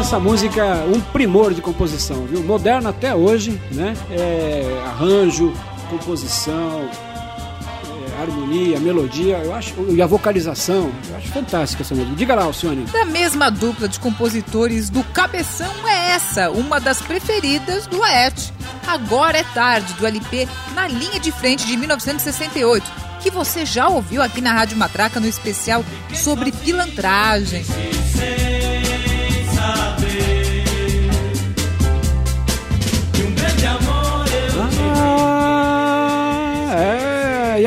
Essa 0.09 0.19
música 0.19 0.65
um 0.87 1.03
primor 1.03 1.53
de 1.53 1.61
composição, 1.61 2.25
viu? 2.25 2.43
Moderna 2.43 2.89
até 2.89 3.15
hoje, 3.15 3.61
né? 3.71 3.95
É, 4.11 4.83
arranjo, 4.87 5.53
composição, 5.91 6.89
é, 8.17 8.23
harmonia, 8.23 8.81
melodia, 8.81 9.37
eu 9.37 9.55
acho, 9.55 9.75
e 9.91 10.01
a 10.01 10.07
vocalização, 10.07 10.91
eu 11.11 11.17
acho 11.19 11.29
fantástica 11.29 11.83
essa 11.83 11.95
música. 11.95 12.17
Diga 12.17 12.35
lá, 12.35 12.45
Alcione. 12.45 12.87
Da 12.87 13.05
mesma 13.05 13.51
dupla 13.51 13.87
de 13.87 14.01
compositores 14.01 14.89
do 14.89 15.05
Cabeção 15.05 15.75
é 15.87 16.13
essa, 16.13 16.51
uma 16.53 16.81
das 16.81 17.03
preferidas 17.03 17.87
do 17.87 18.03
Aete. 18.03 18.51
Agora 18.87 19.37
é 19.37 19.45
tarde, 19.53 19.93
do 19.93 20.07
LP 20.07 20.49
Na 20.75 20.89
Linha 20.89 21.21
de 21.21 21.31
Frente 21.31 21.67
de 21.67 21.77
1968, 21.77 22.91
que 23.21 23.31
você 23.31 23.67
já 23.67 23.91
ouviu 23.91 24.23
aqui 24.23 24.41
na 24.41 24.55
Rádio 24.55 24.79
Matraca 24.79 25.21
no 25.21 25.27
especial 25.27 25.85
sobre 26.15 26.51
pilantragem. 26.51 27.63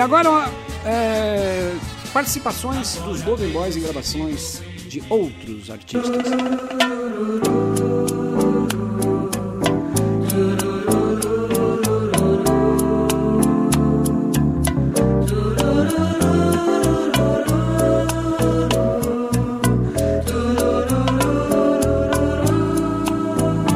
Agora, 0.02 0.50
é, 0.86 1.74
participações 2.12 2.96
dos 2.98 3.22
Golden 3.22 3.52
Boys 3.52 3.78
em 3.78 3.82
gravações 3.82 4.62
de 4.88 5.02
outros 5.10 5.70
artistas. 5.70 6.26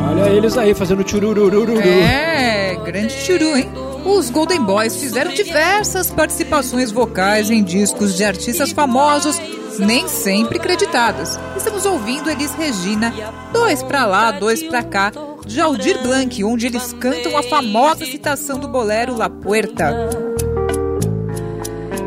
Olha 0.10 0.30
eles 0.30 0.58
aí 0.58 0.74
fazendo 0.74 1.08
chururururu. 1.08 1.80
É, 1.80 2.76
grande 2.84 3.14
churu, 3.14 3.56
hein? 3.56 3.85
Os 4.06 4.30
Golden 4.30 4.62
Boys 4.64 4.96
fizeram 4.98 5.34
diversas 5.34 6.12
participações 6.12 6.92
vocais 6.92 7.50
em 7.50 7.64
discos 7.64 8.16
de 8.16 8.24
artistas 8.24 8.72
famosos, 8.72 9.42
nem 9.80 10.08
sempre 10.08 10.60
creditadas. 10.60 11.40
Estamos 11.58 11.86
ouvindo 11.86 12.30
Elis 12.30 12.54
Regina, 12.54 13.12
Dois 13.52 13.82
Pra 13.82 14.06
Lá, 14.06 14.32
Dois 14.32 14.62
Pra 14.62 14.84
Cá, 14.84 15.12
de 15.46 15.60
Aldir 15.60 16.02
Blanc, 16.04 16.44
onde 16.44 16.68
eles 16.68 16.94
cantam 16.94 17.36
a 17.36 17.42
famosa 17.44 18.06
citação 18.06 18.60
do 18.60 18.68
bolero 18.68 19.18
La 19.18 19.30
Puerta. 19.30 19.94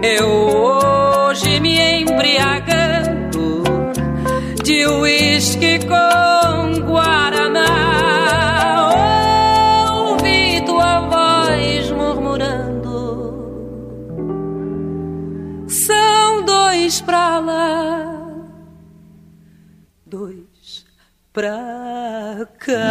Eu 0.01 0.29
hoje 0.29 1.59
me 1.59 2.01
embriagando 2.01 3.65
de 4.63 4.87
uísque 4.87 5.81
com 5.81 6.81
guaraná. 6.87 7.38
dois 16.89 17.03
pra 17.03 17.39
lá, 17.39 18.17
dois 20.07 20.87
pra 21.35 22.47
cá. 22.59 22.89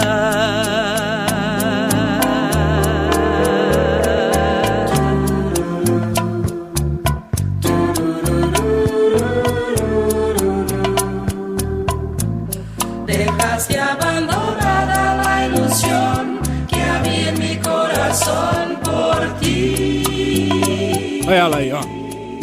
Dejaste 13.07 13.79
abandonada 13.79 15.27
a 15.27 15.47
ilusão 15.47 16.39
que 16.67 16.79
había 16.79 17.29
en 17.29 17.39
mi 17.39 17.57
corazón 17.57 18.77
por 18.83 19.39
ti. 19.39 21.23
Olha 21.25 21.35
ela 21.35 21.57
aí, 21.57 21.71
ó. 21.71 21.81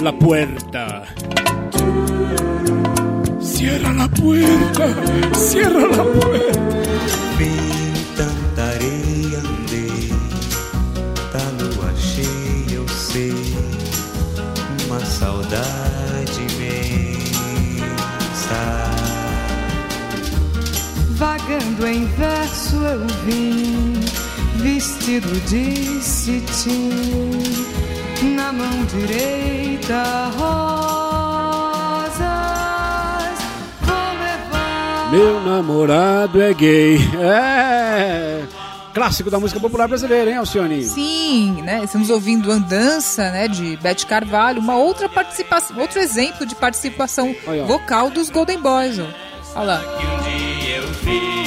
La 0.03 0.13
Puerta. 0.13 0.94
Cierra 3.75 3.93
la 3.93 4.09
puerta. 4.09 4.87
Cierra 5.51 5.89
la 5.89 6.05
puerta. 6.05 6.61
Vi 7.37 7.51
tanta 8.17 8.63
areia, 8.63 9.39
andei 9.41 10.15
da 11.33 11.45
lua 11.59 11.93
cheia, 11.97 12.77
eu 12.77 12.87
sei 12.89 13.35
uma 14.87 15.01
saudade 15.05 16.41
imensa. 16.55 16.85
Vagando 21.17 21.85
em 21.89 22.05
verso 22.17 22.77
eu 22.77 23.05
vim, 23.27 23.99
vestido 24.59 25.35
de 25.49 26.01
cetim, 26.01 26.91
na 28.37 28.53
mão 28.53 28.85
direita 28.85 30.31
rosas. 30.39 31.04
Meu 35.15 35.41
namorado 35.41 36.43
é 36.43 36.53
gay. 36.53 36.99
É. 37.21 38.43
Clássico 38.93 39.31
da 39.31 39.39
música 39.39 39.61
popular 39.61 39.87
brasileira, 39.87 40.29
hein, 40.29 40.39
Alcione? 40.39 40.83
Sim, 40.83 41.63
né? 41.63 41.83
Estamos 41.85 42.11
ouvindo 42.11 42.51
Andança, 42.51 43.31
né, 43.31 43.47
de 43.47 43.77
Beth 43.77 44.05
Carvalho, 44.09 44.61
uma 44.61 44.77
outra 44.77 45.09
participação, 45.09 45.79
outro 45.79 46.01
exemplo 46.01 46.45
de 46.45 46.57
participação 46.57 47.33
ó. 47.47 47.65
vocal 47.65 48.11
dos 48.11 48.29
Golden 48.29 48.59
Boys. 48.61 48.99
Ó. 48.99 49.07
Olha 49.55 49.65
lá. 49.65 49.79
Que 49.79 50.07
um 50.07 50.19
dia 50.23 50.77
eu 50.79 50.89
fiz. 50.95 51.44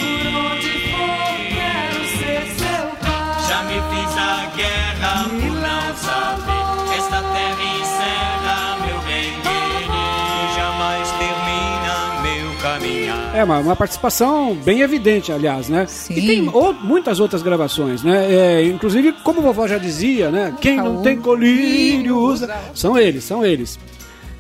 É 13.38 13.43
uma, 13.43 13.59
uma 13.59 13.75
participação 13.75 14.55
bem 14.55 14.81
evidente, 14.81 15.31
aliás, 15.31 15.69
né? 15.69 15.85
Sim. 15.88 16.15
E 16.15 16.25
tem 16.25 16.49
ou- 16.51 16.73
muitas 16.73 17.19
outras 17.19 17.43
gravações, 17.43 18.01
né? 18.01 18.25
É, 18.33 18.63
inclusive, 18.65 19.11
como 19.23 19.39
a 19.39 19.43
vovó 19.43 19.67
já 19.67 19.77
dizia, 19.77 20.31
né? 20.31 20.55
Quem 20.59 20.77
não 20.77 21.01
tem 21.03 21.17
colírio 21.17 22.17
usa. 22.17 22.49
São 22.73 22.97
eles, 22.97 23.23
são 23.23 23.45
eles. 23.45 23.77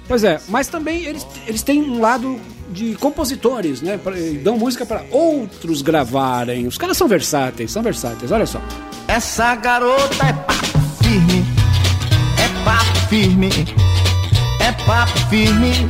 Pois 0.07 0.23
é, 0.23 0.39
mas 0.49 0.67
também 0.67 1.03
eles, 1.05 1.27
eles 1.45 1.61
têm 1.61 1.81
um 1.83 1.99
lado 1.99 2.39
de 2.69 2.95
compositores, 2.95 3.81
né? 3.83 3.99
Pra- 4.03 4.13
Dão 4.41 4.57
música 4.57 4.83
para 4.85 5.03
outros 5.11 5.81
gravarem. 5.83 6.65
Os 6.65 6.77
caras 6.77 6.97
são 6.97 7.07
versáteis, 7.07 7.71
são 7.71 7.83
versáteis, 7.83 8.31
olha 8.31 8.45
só. 8.47 8.59
Essa 9.07 9.53
garota 9.55 10.25
é 10.25 10.33
papo 10.33 10.79
firme, 11.03 11.45
é 12.39 12.65
papo 12.65 12.99
firme, 13.09 13.49
é 14.59 14.71
papo 14.85 15.17
firme. 15.29 15.87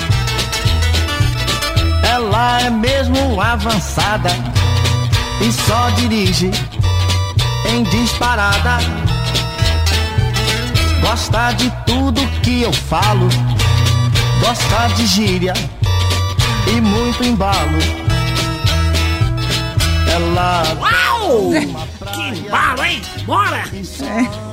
É 2.68 2.70
mesmo 2.70 3.40
avançada 3.40 4.28
e 5.40 5.50
só 5.54 5.90
dirige 5.92 6.52
em 7.70 7.82
disparada. 7.84 8.80
Gosta 11.00 11.54
de 11.54 11.72
tudo 11.86 12.20
que 12.42 12.64
eu 12.64 12.74
falo, 12.74 13.30
gosta 14.42 14.94
de 14.98 15.06
gíria 15.08 15.54
e 16.68 16.82
muito 16.82 17.24
embalo. 17.24 17.78
Ela 20.14 20.64
Uau! 20.78 21.52
Que 22.14 22.22
embalo, 22.22 22.84
hein? 22.84 23.02
Bora! 23.26 23.64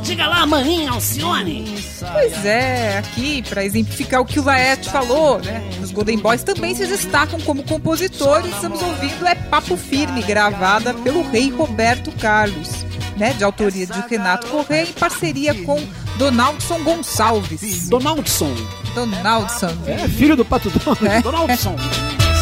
Diga 0.05 0.26
lá, 0.26 0.46
maninha 0.46 0.90
Alcione. 0.90 1.64
Pois 2.12 2.44
é, 2.44 2.98
aqui, 2.98 3.42
para 3.42 3.64
exemplificar 3.64 4.20
o 4.20 4.26
que 4.26 4.38
o 4.38 4.44
Laerte 4.44 4.90
falou, 4.90 5.40
né? 5.40 5.62
Os 5.82 5.90
Golden 5.90 6.18
Boys 6.18 6.42
também 6.42 6.74
se 6.74 6.86
destacam 6.86 7.40
como 7.40 7.62
compositores. 7.62 8.55
Estamos 8.55 8.82
ouvindo 8.82 9.26
é 9.26 9.34
Papo 9.34 9.78
Firme, 9.78 10.22
gravada 10.22 10.92
pelo 10.92 11.22
rei 11.30 11.50
Roberto 11.50 12.12
Carlos, 12.12 12.84
né? 13.16 13.32
De 13.32 13.44
autoria 13.44 13.86
de 13.86 14.00
Renato 14.09 14.46
Corrêa 14.48 14.82
em 14.82 14.92
parceria 14.92 15.55
com 15.64 15.82
Donaldson 16.18 16.84
Gonçalves. 16.84 17.88
Donaldson. 17.88 18.55
Donaldson. 18.94 19.72
É 19.86 20.07
filho 20.07 20.36
do 20.36 20.44
Pato 20.44 20.70
Donald. 20.70 21.07
É. 21.07 21.22
Donaldson. 21.22 21.76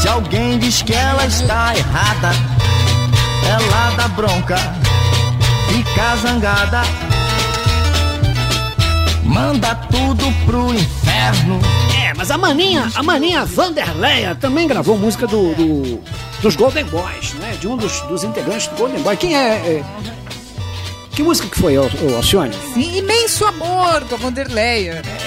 Se 0.01 0.09
alguém 0.09 0.59
diz 0.59 0.83
que 0.83 0.93
ela 0.93 1.25
está 1.27 1.77
errada, 1.77 2.33
ela 3.49 3.91
dá 3.97 4.09
bronca, 4.09 4.57
fica 5.69 6.17
zangada, 6.17 6.83
manda 9.33 9.75
tudo 9.75 10.25
pro 10.45 10.73
inferno. 10.75 11.61
É, 12.05 12.13
mas 12.15 12.31
a 12.31 12.37
maninha, 12.39 12.91
a 12.95 13.03
maninha 13.03 13.45
Vanderleia 13.45 14.35
Também 14.35 14.67
gravou 14.69 14.99
música 14.99 15.27
do, 15.27 15.55
do- 15.55 16.01
dos 16.41 16.57
Golden 16.57 16.85
Boys, 16.85 17.33
né? 17.35 17.57
De 17.61 17.67
um 17.69 17.77
dos, 17.77 18.01
dos 18.03 18.25
integrantes 18.25 18.67
do 18.69 18.77
Golden 18.77 19.01
Boy. 19.03 19.17
Quem 19.17 19.37
é, 19.37 19.55
é- 19.55 19.85
Que 21.15 21.23
música 21.23 21.49
que 21.49 21.59
foi, 21.59 21.77
Alcione? 21.77 22.55
Sim, 22.75 22.99
imenso 22.99 23.45
amor 23.45 24.03
com 24.09 24.15
a 24.15 24.19
Vanderleia. 24.19 24.95
né? 25.05 25.19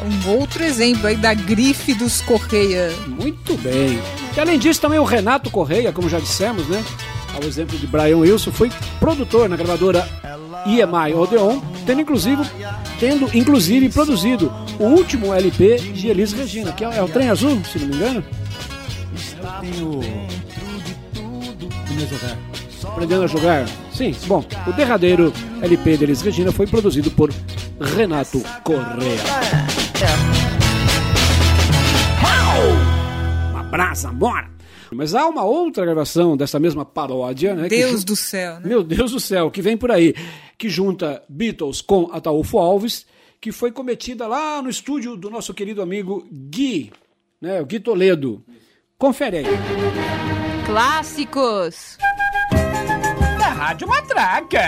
É 0.00 0.04
um 0.04 0.38
outro 0.38 0.62
exemplo 0.64 1.06
aí 1.06 1.16
da 1.16 1.32
grife 1.34 1.94
dos 1.94 2.20
Correia. 2.22 2.92
Muito 3.06 3.56
bem. 3.58 4.00
E 4.36 4.40
além 4.40 4.58
disso, 4.58 4.80
também 4.80 4.98
o 4.98 5.04
Renato 5.04 5.50
Correia, 5.50 5.92
como 5.92 6.08
já 6.08 6.18
dissemos, 6.18 6.66
né? 6.68 6.82
Ao 7.34 7.42
exemplo 7.42 7.76
de 7.76 7.86
Brian 7.86 8.18
Wilson, 8.18 8.52
foi 8.52 8.70
produtor 9.00 9.48
na 9.48 9.56
gravadora 9.56 10.08
EMI 10.66 11.14
Odeon, 11.14 11.60
tendo 11.84 12.00
inclusive, 12.00 12.42
tendo 12.98 13.28
inclusive 13.36 13.88
produzido 13.88 14.52
o 14.78 14.84
último 14.84 15.32
LP 15.32 15.78
de 15.78 16.08
Elis 16.08 16.32
Regina, 16.32 16.72
que 16.72 16.84
é, 16.84 16.96
é 16.96 17.02
o 17.02 17.08
Trem 17.08 17.28
Azul, 17.28 17.60
se 17.64 17.78
não 17.78 17.88
me 17.88 17.96
engano. 17.96 18.24
Tenho. 19.60 20.00
Aprendendo 22.84 23.24
a 23.24 23.26
jogar? 23.26 23.66
Sim, 23.92 24.14
bom, 24.26 24.44
o 24.66 24.72
derradeiro 24.72 25.32
LP 25.62 25.96
de 25.96 26.04
Elis 26.04 26.22
Regina 26.22 26.52
foi 26.52 26.66
produzido 26.66 27.10
por 27.10 27.32
Renato 27.80 28.42
Correia. 28.62 29.20
Um 33.52 33.56
abraço, 33.56 34.08
bora! 34.12 34.53
Mas 34.94 35.14
há 35.14 35.26
uma 35.26 35.44
outra 35.44 35.84
gravação 35.84 36.36
dessa 36.36 36.58
mesma 36.58 36.84
paródia, 36.84 37.54
né? 37.54 37.68
que 37.68 37.76
Deus 37.76 38.00
ju- 38.00 38.06
do 38.06 38.16
céu, 38.16 38.54
né? 38.60 38.62
Meu 38.64 38.82
Deus 38.82 39.10
do 39.12 39.20
céu, 39.20 39.50
que 39.50 39.60
vem 39.60 39.76
por 39.76 39.90
aí, 39.90 40.14
que 40.56 40.68
junta 40.68 41.22
Beatles 41.28 41.80
com 41.80 42.08
Ataúfo 42.12 42.58
Alves, 42.58 43.06
que 43.40 43.52
foi 43.52 43.70
cometida 43.72 44.26
lá 44.26 44.62
no 44.62 44.70
estúdio 44.70 45.16
do 45.16 45.28
nosso 45.28 45.52
querido 45.52 45.82
amigo 45.82 46.26
Gui, 46.32 46.92
né? 47.40 47.60
O 47.60 47.66
Gui 47.66 47.80
Toledo. 47.80 48.42
Confere 48.96 49.38
aí. 49.38 49.44
Clássicos. 50.64 51.98
Da 53.38 53.48
Rádio 53.48 53.86
Matraca. 53.88 54.62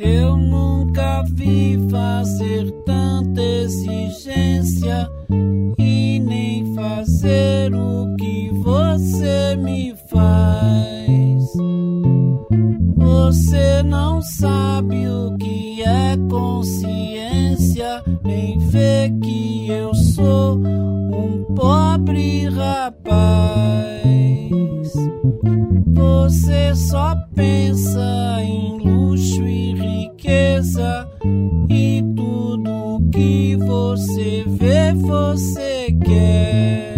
Eu 0.00 0.36
nunca 0.36 1.22
vi 1.34 1.78
fazer 1.90 2.70
tanta 2.86 3.40
exigência 3.40 5.08
e 5.78 6.18
nem 6.18 6.74
fazer 6.74 7.74
o 7.74 8.16
que 8.16 8.50
você 8.54 9.54
me 9.56 9.94
faz. 10.08 11.52
Você 12.96 13.82
não 13.82 14.22
sabe 14.22 15.06
o 15.08 15.36
que 15.36 15.82
é 15.82 16.16
consciência, 16.30 18.02
nem 18.24 18.58
vê 18.58 19.12
que 19.22 19.68
eu 19.68 19.94
sou 19.94 20.56
um 20.56 21.44
pobre 21.54 22.48
rapaz. 22.48 24.02
Você 25.86 26.74
só 26.74 27.14
pensa 27.34 28.38
em 28.42 28.81
e 31.68 32.02
tudo 32.16 33.02
que 33.12 33.56
você 33.56 34.44
vê 34.46 34.92
você 34.94 35.94
quer. 36.04 36.94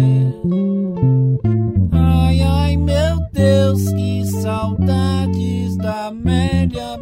Ai, 1.91 2.41
ai, 2.41 2.77
meu 2.77 3.19
Deus, 3.33 3.91
que 3.91 4.25
saudades 4.25 5.77
da 5.77 6.07
Amélia. 6.07 6.97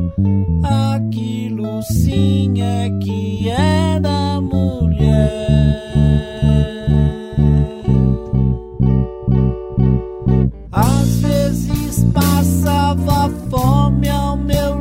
Aquilo 0.94 1.82
sim 1.84 2.62
é 2.62 2.90
que 3.00 3.50
era 3.50 4.42
mulher. 4.42 5.32
Às 10.72 11.18
vezes 11.18 12.04
passava 12.14 13.30
fome 13.50 14.10
ao 14.10 14.38
meu 14.38 14.73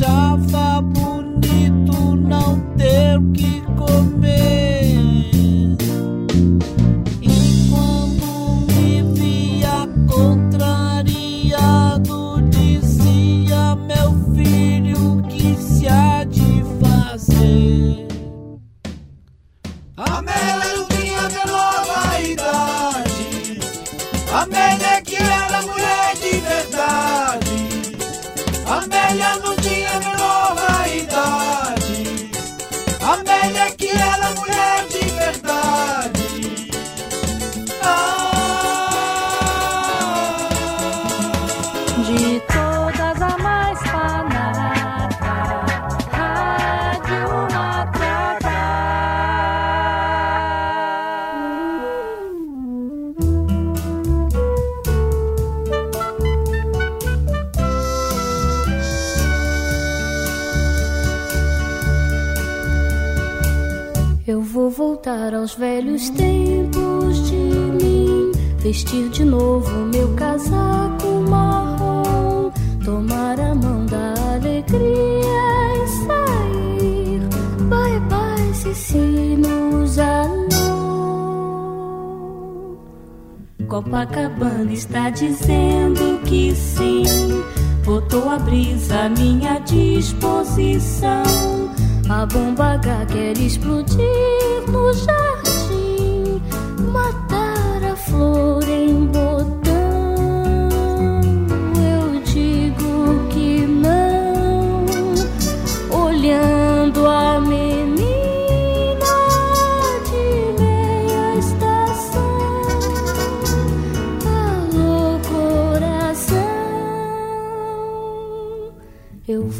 achava 0.00 0.80
bonito 0.80 2.16
não 2.16 2.58
ter 2.76 3.18
o 3.18 3.32
que 3.32 3.60
comer. 3.76 4.96
E 7.20 7.68
quando 7.70 8.66
me 8.72 9.02
via 9.14 9.86
contrariado, 10.06 10.49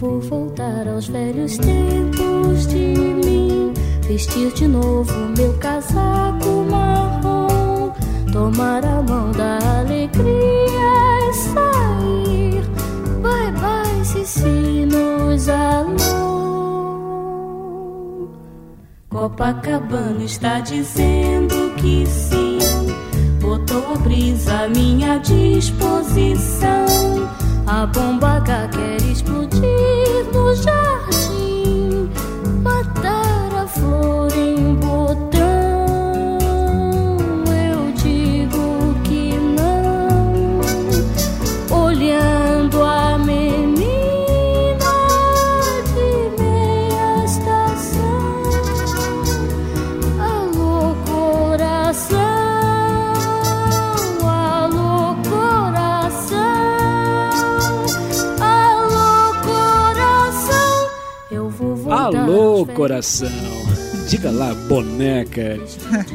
Vou 0.00 0.18
voltar 0.18 0.88
aos 0.88 1.08
velhos 1.08 1.58
tempos 1.58 2.66
de 2.68 2.96
mim. 3.22 3.74
Vestir 4.08 4.50
de 4.54 4.66
novo 4.66 5.12
meu 5.36 5.52
casaco 5.58 6.64
marrom. 6.70 7.92
Tomar 8.32 8.82
a 8.82 9.02
mão 9.02 9.30
da 9.32 9.58
alegria 9.80 10.24
e 11.28 11.34
sair. 11.34 12.62
Bye 13.20 13.52
bye, 13.60 14.02
Cicinos, 14.02 15.50
alô. 15.50 15.98
Copacabana 19.10 20.24
está 20.24 20.60
dizendo 20.60 21.74
que 21.76 22.06
sim. 22.06 22.58
Botou 23.38 23.92
a 23.92 23.98
brisa 23.98 24.62
à 24.62 24.68
minha 24.70 25.18
disposição. 25.18 26.86
A 27.66 27.84
bomba 27.84 28.40
quer 28.40 28.99
coração. 62.80 63.28
Diga 64.08 64.30
lá, 64.30 64.54
boneca. 64.54 65.60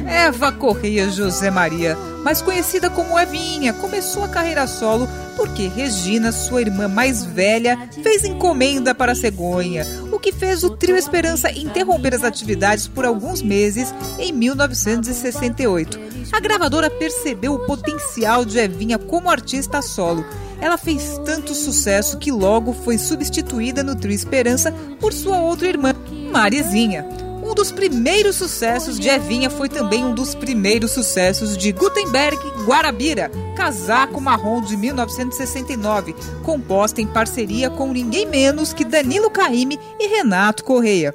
Eva 0.04 0.50
Correia 0.50 1.08
José 1.08 1.48
Maria, 1.48 1.96
mais 2.24 2.42
conhecida 2.42 2.90
como 2.90 3.16
Evinha, 3.16 3.72
começou 3.72 4.24
a 4.24 4.28
carreira 4.28 4.66
solo 4.66 5.08
porque 5.36 5.68
Regina, 5.68 6.32
sua 6.32 6.62
irmã 6.62 6.88
mais 6.88 7.24
velha, 7.24 7.88
fez 8.02 8.24
encomenda 8.24 8.92
para 8.92 9.12
a 9.12 9.14
cegonha, 9.14 9.86
o 10.10 10.18
que 10.18 10.32
fez 10.32 10.64
o 10.64 10.70
Trio 10.70 10.96
Esperança 10.96 11.52
interromper 11.52 12.16
as 12.16 12.24
atividades 12.24 12.88
por 12.88 13.04
alguns 13.04 13.42
meses 13.42 13.94
em 14.18 14.32
1968. 14.32 16.00
A 16.32 16.40
gravadora 16.40 16.90
percebeu 16.90 17.54
o 17.54 17.64
potencial 17.66 18.44
de 18.44 18.58
Evinha 18.58 18.98
como 18.98 19.30
artista 19.30 19.80
solo. 19.80 20.24
Ela 20.60 20.78
fez 20.78 21.20
tanto 21.24 21.54
sucesso 21.54 22.18
que 22.18 22.32
logo 22.32 22.72
foi 22.72 22.98
substituída 22.98 23.84
no 23.84 23.94
Trio 23.94 24.14
Esperança 24.14 24.72
por 24.98 25.12
sua 25.12 25.38
outra 25.38 25.68
irmã, 25.68 25.94
Marizinha. 26.36 27.02
Um 27.42 27.54
dos 27.54 27.72
primeiros 27.72 28.36
sucessos 28.36 29.00
de 29.00 29.08
Evinha 29.08 29.48
foi 29.48 29.70
também 29.70 30.04
um 30.04 30.14
dos 30.14 30.34
primeiros 30.34 30.90
sucessos 30.90 31.56
de 31.56 31.72
Gutenberg 31.72 32.36
Guarabira, 32.66 33.30
Casaco 33.56 34.20
Marrom 34.20 34.60
de 34.60 34.76
1969, 34.76 36.14
composta 36.42 37.00
em 37.00 37.06
parceria 37.06 37.70
com 37.70 37.90
ninguém 37.90 38.26
menos 38.26 38.74
que 38.74 38.84
Danilo 38.84 39.30
Caymmi 39.30 39.80
e 39.98 40.08
Renato 40.08 40.62
Correia. 40.62 41.14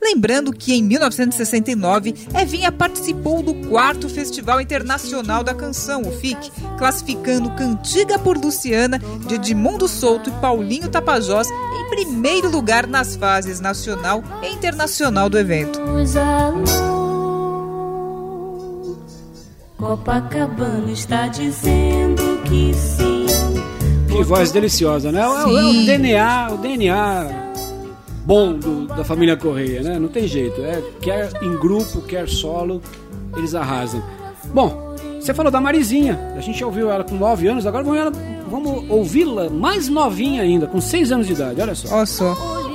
Lembrando 0.00 0.52
que 0.52 0.72
em 0.74 0.82
1969, 0.82 2.14
Evinha 2.40 2.70
participou 2.70 3.42
do 3.42 3.52
quarto 3.68 4.08
Festival 4.08 4.60
Internacional 4.60 5.42
da 5.42 5.52
Canção, 5.54 6.02
o 6.02 6.12
FIC, 6.12 6.50
classificando 6.78 7.50
Cantiga 7.50 8.18
por 8.18 8.36
Luciana, 8.38 9.00
de 9.26 9.34
Edmundo 9.34 9.88
Souto 9.88 10.30
e 10.30 10.32
Paulinho 10.40 10.88
Tapajós 10.88 11.48
em 11.50 11.90
primeiro 11.90 12.48
lugar 12.50 12.86
nas 12.86 13.16
fases 13.16 13.60
nacional 13.60 14.22
e 14.42 14.52
internacional 14.54 15.28
do 15.28 15.38
evento. 15.38 15.80
Copacabana 19.76 20.90
está 20.90 21.26
dizendo 21.28 22.40
que 22.44 22.72
sim. 22.74 23.26
Que 24.10 24.24
voz 24.24 24.50
deliciosa, 24.50 25.12
né? 25.12 25.20
É, 25.20 25.28
o- 25.28 25.36
é 25.36 25.44
o 25.46 25.72
Sim. 25.72 25.86
DNA, 25.86 26.48
o 26.52 26.56
DNA 26.58 27.47
bom 28.28 28.52
do- 28.52 28.86
da 28.88 29.02
família 29.04 29.36
Correia, 29.38 29.82
né? 29.82 29.98
Não 29.98 30.08
tem 30.08 30.28
jeito. 30.28 30.60
É, 30.60 30.82
quer 31.00 31.30
em 31.42 31.56
grupo, 31.56 32.02
quer 32.02 32.28
solo, 32.28 32.82
eles 33.34 33.54
arrasam. 33.54 34.02
Bom, 34.52 34.94
você 35.18 35.32
falou 35.32 35.50
da 35.50 35.60
Marizinha. 35.62 36.34
A 36.36 36.40
gente 36.40 36.60
já 36.60 36.66
ouviu 36.66 36.90
ela 36.90 37.02
com 37.04 37.14
9 37.16 37.48
anos, 37.48 37.66
agora 37.66 37.82
vamos, 37.82 38.18
vamos 38.50 38.84
ouvi-la 38.90 39.48
mais 39.48 39.88
novinha 39.88 40.42
ainda, 40.42 40.66
com 40.66 40.78
6 40.80 41.10
anos 41.10 41.26
de 41.26 41.32
idade. 41.32 41.58
Olha 41.60 41.74
só. 41.74 41.94
Olha 41.96 42.06
só. 42.06 42.67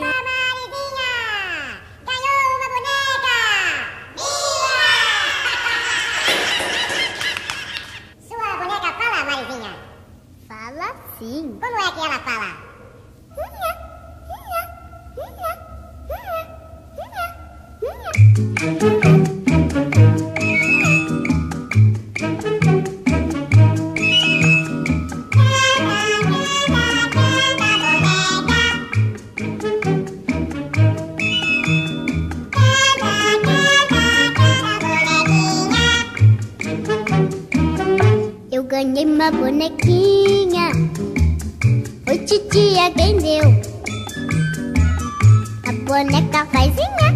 Boneca 45.94 46.42
faizinha. 46.52 47.10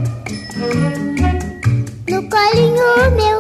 No 2.07 2.21
colinho 2.29 2.89
meu. 3.15 3.39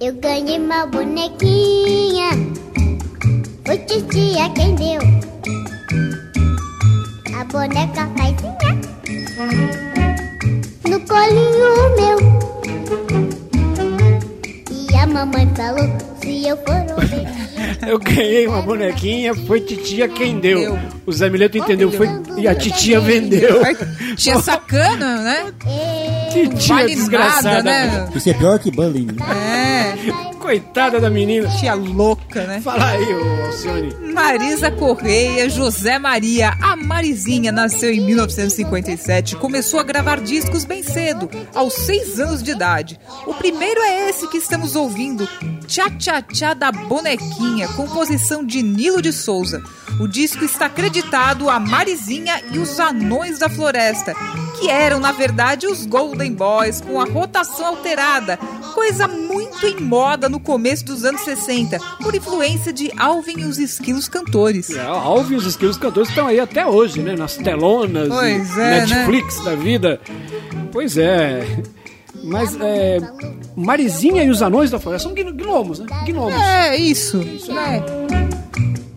Eu 0.00 0.14
ganhei 0.20 0.60
uma 0.60 0.86
bonequinha. 0.86 2.30
Foi 3.66 3.78
titia 3.78 4.48
quem 4.50 4.76
deu. 4.76 5.00
A 7.36 7.44
boneca 7.46 8.08
faizinha. 8.16 8.70
No 10.88 11.00
colinho 11.00 11.70
meu. 11.96 12.18
E 14.70 14.96
a 14.96 15.06
mamãe 15.08 15.50
falou: 15.56 15.88
se 16.20 16.46
eu 16.46 16.56
for 16.58 16.80
obedecer. 16.92 17.21
Eu 17.86 17.98
ganhei 17.98 18.46
uma 18.46 18.62
bonequinha, 18.62 19.34
foi 19.34 19.60
titia 19.60 20.08
quem 20.08 20.38
deu. 20.38 20.78
O 21.04 21.12
Zé 21.12 21.28
Mileto 21.28 21.58
entendeu, 21.58 21.90
foi 21.90 22.08
e 22.38 22.46
a 22.46 22.54
titia 22.54 23.00
vendeu. 23.00 23.60
Tia 24.16 24.38
sacana, 24.38 25.22
né? 25.22 25.52
Titia 26.32 26.74
Vale 26.76 26.94
desgraçada. 26.94 27.62
nada, 27.62 28.04
né? 28.04 28.08
Isso 28.14 28.30
é 28.30 28.34
pior 28.34 28.58
que 28.58 28.70
bullying. 28.70 29.08
É. 29.28 30.31
Coitada 30.42 31.00
da 31.00 31.08
menina. 31.08 31.48
Tia 31.60 31.72
louca, 31.72 32.44
né? 32.48 32.60
Fala 32.60 32.88
aí, 32.88 33.14
ô 33.14 33.46
Alcione. 33.46 33.94
Marisa 34.12 34.72
Correia 34.72 35.48
José 35.48 36.00
Maria, 36.00 36.52
a 36.60 36.74
Marizinha, 36.74 37.52
nasceu 37.52 37.92
em 37.92 38.00
1957 38.00 39.34
e 39.34 39.38
começou 39.38 39.78
a 39.78 39.84
gravar 39.84 40.20
discos 40.20 40.64
bem 40.64 40.82
cedo, 40.82 41.30
aos 41.54 41.74
seis 41.74 42.18
anos 42.18 42.42
de 42.42 42.50
idade. 42.50 42.98
O 43.24 43.34
primeiro 43.34 43.80
é 43.80 44.10
esse 44.10 44.28
que 44.28 44.36
estamos 44.36 44.74
ouvindo, 44.74 45.28
Tchá 45.66 45.88
Tchá 45.90 46.20
Tchá 46.20 46.54
da 46.54 46.72
Bonequinha, 46.72 47.68
composição 47.68 48.44
de 48.44 48.62
Nilo 48.62 49.00
de 49.00 49.12
Souza. 49.12 49.62
O 50.00 50.08
disco 50.08 50.44
está 50.44 50.66
acreditado 50.66 51.48
a 51.48 51.60
Marizinha 51.60 52.42
e 52.50 52.58
os 52.58 52.80
Anões 52.80 53.38
da 53.38 53.48
Floresta, 53.48 54.14
que 54.58 54.68
eram, 54.68 54.98
na 54.98 55.12
verdade, 55.12 55.66
os 55.66 55.86
Golden 55.86 56.32
Boys, 56.34 56.80
com 56.80 57.00
a 57.00 57.04
rotação 57.04 57.66
alterada, 57.66 58.38
coisa 58.74 59.06
muito 59.06 59.66
em 59.66 59.80
moda 59.80 60.28
no 60.32 60.40
começo 60.40 60.82
dos 60.86 61.04
anos 61.04 61.20
60, 61.20 61.78
por 62.02 62.14
influência 62.14 62.72
de 62.72 62.90
Alvin 62.98 63.40
e 63.40 63.44
os 63.44 63.58
Esquilos 63.58 64.08
Cantores. 64.08 64.70
É, 64.70 64.80
Alvin 64.80 65.34
e 65.34 65.36
os 65.36 65.44
Esquilos 65.46 65.76
Cantores 65.76 66.08
estão 66.08 66.26
aí 66.26 66.40
até 66.40 66.66
hoje, 66.66 67.00
né? 67.02 67.14
Nas 67.14 67.36
telonas, 67.36 68.08
Pois 68.08 68.56
é, 68.58 68.80
Netflix 68.86 69.44
da 69.44 69.54
vida. 69.54 70.00
Pois 70.72 70.96
é. 70.96 71.44
Mas 72.24 72.56
é, 72.60 72.98
Marizinha 73.54 74.24
e 74.24 74.30
os 74.30 74.40
Anões 74.40 74.70
da 74.70 74.78
Floresta 74.78 75.06
são 75.08 75.14
gno- 75.14 75.34
gnomos, 75.34 75.80
né? 75.80 75.86
Gnomos. 76.06 76.34
É, 76.40 76.76
isso. 76.76 77.18
né? 77.18 77.82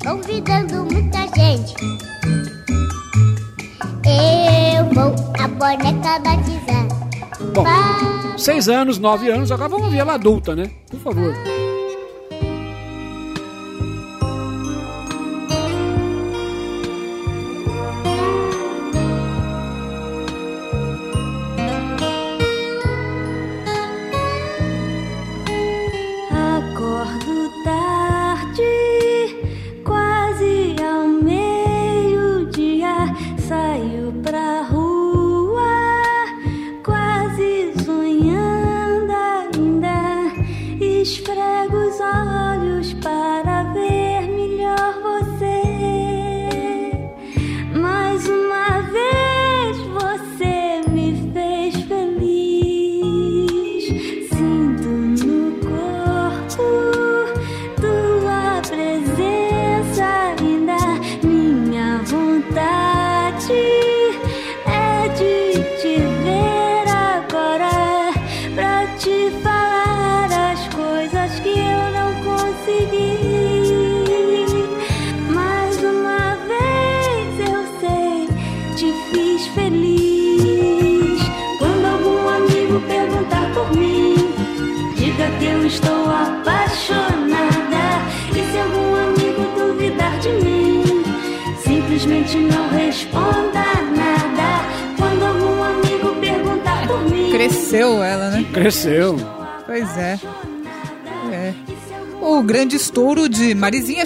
Convidando 0.04 0.86
muita 0.86 1.20
gente. 1.36 1.76
Eu 4.06 4.86
vou 4.94 5.16
a 5.40 5.48
boneca 5.48 6.20
batizar. 6.20 6.88
Bom, 7.54 7.66
seis 8.38 8.68
anos, 8.68 8.98
nove 9.00 9.32
anos, 9.32 9.52
agora 9.52 9.70
vamos 9.70 9.92
ver 9.92 9.98
ela 9.98 10.14
adulta, 10.14 10.56
né? 10.56 10.70
Por 10.90 11.00
favor. 11.00 11.34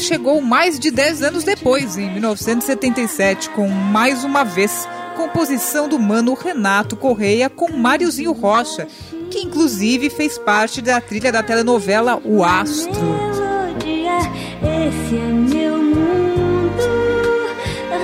Chegou 0.09 0.41
mais 0.41 0.79
de 0.79 0.89
10 0.89 1.21
anos 1.21 1.43
depois, 1.43 1.95
em 1.95 2.09
1977, 2.09 3.47
com 3.51 3.67
Mais 3.67 4.23
Uma 4.23 4.43
Vez, 4.43 4.87
composição 5.15 5.87
do 5.87 5.99
mano 5.99 6.33
Renato 6.33 6.95
Correia 6.95 7.47
com 7.47 7.71
Máriozinho 7.71 8.31
Rocha, 8.31 8.87
que 9.29 9.37
inclusive 9.37 10.09
fez 10.09 10.35
parte 10.39 10.81
da 10.81 10.99
trilha 10.99 11.31
da 11.31 11.43
telenovela 11.43 12.19
O 12.25 12.43
Astro. 12.43 12.91
melodia, 12.91 14.17
esse 14.63 15.15
é 15.15 15.31
meu 15.31 15.77
mundo 15.77 16.81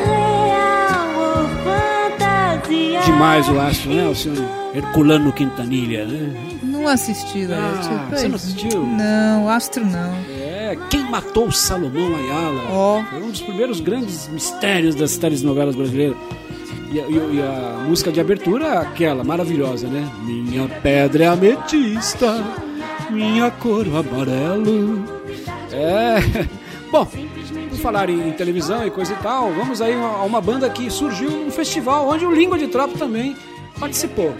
real 0.06 1.10
ou 1.18 1.50
fantasia. 1.66 3.00
Demais 3.00 3.50
o 3.50 3.60
astro, 3.60 3.90
né, 3.92 4.06
Alcione? 4.06 4.48
Herculano 4.76 5.34
Quintanilha, 5.34 6.06
né? 6.06 6.60
Não 6.62 6.88
assisti. 6.88 7.48
Ah, 7.52 8.10
você 8.12 8.28
não 8.28 8.36
assistiu? 8.36 8.86
Não, 8.86 9.50
Astro 9.50 9.84
não. 9.84 10.35
É, 10.72 10.76
quem 10.90 11.02
matou 11.10 11.52
Salomão 11.52 12.16
Ayala? 12.16 12.64
Ó. 12.72 13.04
Foi 13.04 13.22
um 13.22 13.30
dos 13.30 13.42
primeiros 13.42 13.80
grandes 13.80 14.28
mistérios 14.28 14.96
das 14.96 15.18
telenovelas 15.18 15.76
brasileiras. 15.76 16.16
E, 16.92 17.00
a- 17.00 17.08
e- 17.08 17.36
e 17.36 17.42
a 17.42 17.84
música 17.88 18.12
de 18.12 18.20
abertura 18.20 18.66
é 18.66 18.78
aquela, 18.78 19.24
maravilhosa, 19.24 19.88
né? 19.88 20.10
Minha 20.24 20.68
pedra 20.82 21.26
é 21.26 21.28
ametista, 21.28 22.44
minha 23.10 23.52
cor 23.52 23.86
amarelo. 23.88 25.04
É. 25.72 26.48
Bom, 26.92 27.06
por 27.06 27.78
falar 27.80 28.10
em, 28.10 28.30
em 28.30 28.32
televisão 28.32 28.86
e 28.88 28.90
coisa 28.92 29.14
e 29.14 29.16
tal, 29.18 29.52
vamos 29.52 29.82
aí 29.82 29.94
a 29.94 30.24
uma 30.24 30.40
banda 30.40 30.70
que 30.70 30.90
surgiu 30.90 31.30
num 31.30 31.52
festival 31.52 32.08
onde 32.08 32.26
o 32.26 32.32
Língua 32.34 32.58
de 32.58 32.68
Trapo 32.68 32.98
também 32.98 33.36
participou. 33.80 34.34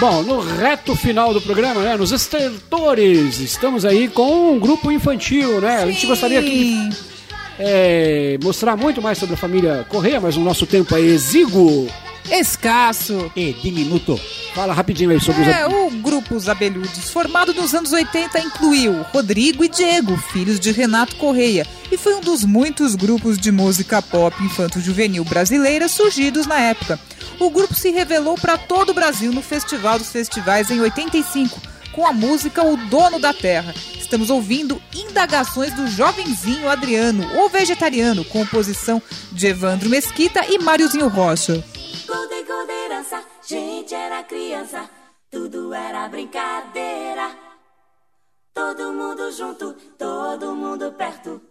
Bom, 0.00 0.22
no 0.22 0.40
reto 0.40 0.96
final 0.96 1.34
do 1.34 1.42
programa, 1.42 1.82
né, 1.82 1.94
nos 1.94 2.10
estertores, 2.10 3.38
estamos 3.38 3.84
aí 3.84 4.08
com 4.08 4.50
um 4.52 4.58
grupo 4.58 4.90
infantil, 4.90 5.60
né? 5.60 5.82
A 5.82 5.86
gente 5.90 6.06
gostaria 6.06 6.40
aqui 6.40 6.88
de 6.88 6.96
é, 7.58 8.38
mostrar 8.42 8.78
muito 8.78 9.02
mais 9.02 9.18
sobre 9.18 9.34
a 9.34 9.36
família 9.36 9.84
Correia, 9.90 10.18
mas 10.18 10.38
o 10.38 10.40
nosso 10.40 10.64
tempo 10.64 10.96
é 10.96 11.00
exíguo. 11.00 11.86
Escasso. 12.30 13.30
E 13.34 13.52
diminuto. 13.52 14.18
Fala 14.54 14.72
rapidinho 14.72 15.10
aí 15.10 15.20
sobre 15.20 15.42
os... 15.42 15.48
É, 15.48 15.66
o 15.66 15.90
grupo 15.90 16.34
Os 16.34 16.48
Abelhudos, 16.48 17.10
formado 17.10 17.52
nos 17.54 17.74
anos 17.74 17.92
80, 17.92 18.38
incluiu 18.40 19.02
Rodrigo 19.12 19.64
e 19.64 19.68
Diego, 19.68 20.16
filhos 20.16 20.58
de 20.58 20.72
Renato 20.72 21.16
Correia, 21.16 21.66
e 21.90 21.96
foi 21.96 22.14
um 22.14 22.20
dos 22.20 22.44
muitos 22.44 22.94
grupos 22.94 23.38
de 23.38 23.52
música 23.52 24.02
pop 24.02 24.34
infanto-juvenil 24.42 25.24
brasileira 25.24 25.88
surgidos 25.88 26.46
na 26.46 26.58
época. 26.60 26.98
o 27.38 27.48
grupo 27.50 27.74
se 27.74 27.90
revelou 27.90 28.34
para 28.36 28.58
todo 28.58 28.90
o 28.90 28.94
Brasil 28.94 29.32
no 29.32 29.42
Festival 29.42 29.98
dos 29.98 30.10
Festivais 30.10 30.70
em 30.70 30.80
85, 30.80 31.60
com 31.92 32.06
a 32.06 32.12
música 32.12 32.62
O 32.64 32.76
Dono 32.76 33.18
da 33.18 33.32
Terra. 33.32 33.74
Estamos 33.98 34.28
ouvindo 34.30 34.80
Indagações 34.94 35.72
do 35.74 35.86
Jovenzinho 35.86 36.68
Adriano, 36.68 37.24
o 37.38 37.48
Vegetariano, 37.48 38.24
composição 38.24 39.00
de 39.32 39.46
Evandro 39.46 39.88
Mesquita 39.88 40.44
e 40.48 40.58
Máriozinho 40.58 41.08
Rocha. 41.08 41.62
Gente 43.50 43.96
era 43.96 44.22
criança, 44.22 44.88
tudo 45.28 45.74
era 45.74 46.06
brincadeira. 46.06 47.36
Todo 48.54 48.92
mundo 48.92 49.32
junto, 49.32 49.72
todo 49.98 50.54
mundo 50.54 50.92
perto, 50.92 51.42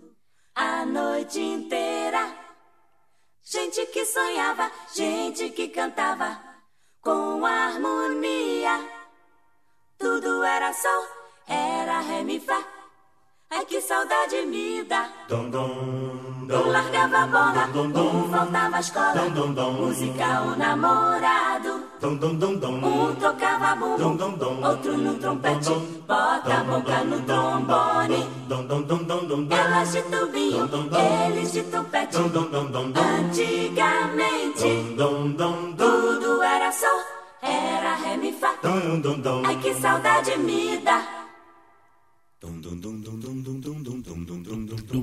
a 0.55 0.85
noite 0.85 1.41
inteira. 1.41 2.33
Gente 3.43 3.85
que 3.87 4.05
sonhava, 4.05 4.71
gente 4.95 5.49
que 5.49 5.67
cantava, 5.67 6.41
com 7.01 7.45
harmonia. 7.45 8.79
Tudo 9.97 10.41
era 10.41 10.71
sol, 10.71 11.05
era 11.49 11.99
ré, 11.99 12.23
mi, 12.23 12.39
fá. 12.39 12.78
Ai 13.51 13.65
que 13.65 13.81
saudade 13.81 14.45
me 14.45 14.83
dá. 14.83 15.09
Dom, 15.27 15.49
dom, 15.49 16.45
dom. 16.47 16.67
Um 16.67 16.71
largava 16.71 17.23
a 17.23 17.25
bola, 17.25 17.67
dom, 17.73 17.89
dom, 17.91 18.25
um 18.25 18.29
faltava 18.29 18.77
a 18.77 18.79
escola, 18.79 19.13
dom, 19.13 19.33
dom, 19.33 19.53
dom. 19.53 19.71
Música, 19.73 20.41
o 20.41 20.55
namorado, 20.55 21.83
dom, 21.99 22.15
dom, 22.17 22.35
dom, 22.35 22.55
dom. 22.59 22.85
Um 22.85 23.15
tocava 23.15 23.75
bumbo, 23.75 23.97
dom, 23.97 24.17
dom, 24.17 24.37
dom. 24.37 24.63
outro 24.63 24.95
no 24.97 25.15
trompete, 25.15 25.65
dom, 25.65 25.79
dom. 25.79 26.01
bota 26.07 26.59
a 26.59 26.63
boca 26.63 27.03
no 27.03 27.25
trombone. 27.25 28.29
Dom, 28.47 28.67
dom, 28.67 28.83
dom, 28.83 29.03
dom, 29.07 29.27
dom, 29.27 29.45
dom. 29.47 29.57
Elas 29.57 29.91
de 29.93 30.01
tubinho, 30.03 30.67
dom, 30.67 30.67
dom, 30.67 30.87
dom. 30.89 30.99
eles 30.99 31.51
de 31.51 31.63
tupete, 31.63 32.17
dom, 32.17 32.29
dom, 32.29 32.49
dom, 32.51 32.71
dom, 32.71 32.91
dom. 32.91 33.03
Antigamente, 33.03 34.93
dom, 34.95 35.33
dom, 35.33 35.35
dom, 35.35 35.71
dom. 35.73 36.19
tudo 36.19 36.43
era 36.43 36.71
só, 36.71 36.93
era 37.41 37.95
ré, 37.95 38.15
mi, 38.15 38.31
fa 38.31 38.53
Dom, 38.61 38.79
dom, 38.79 39.01
dom, 39.01 39.21
dom. 39.21 39.45
Ai 39.47 39.55
que 39.55 39.73
saudade 39.73 40.37
me 40.37 40.77
dá. 40.85 41.01
Dum, 42.41 42.61
dum, 42.61 42.79
dum, 42.79 43.01
dum, 43.01 43.19
dum 43.19 43.38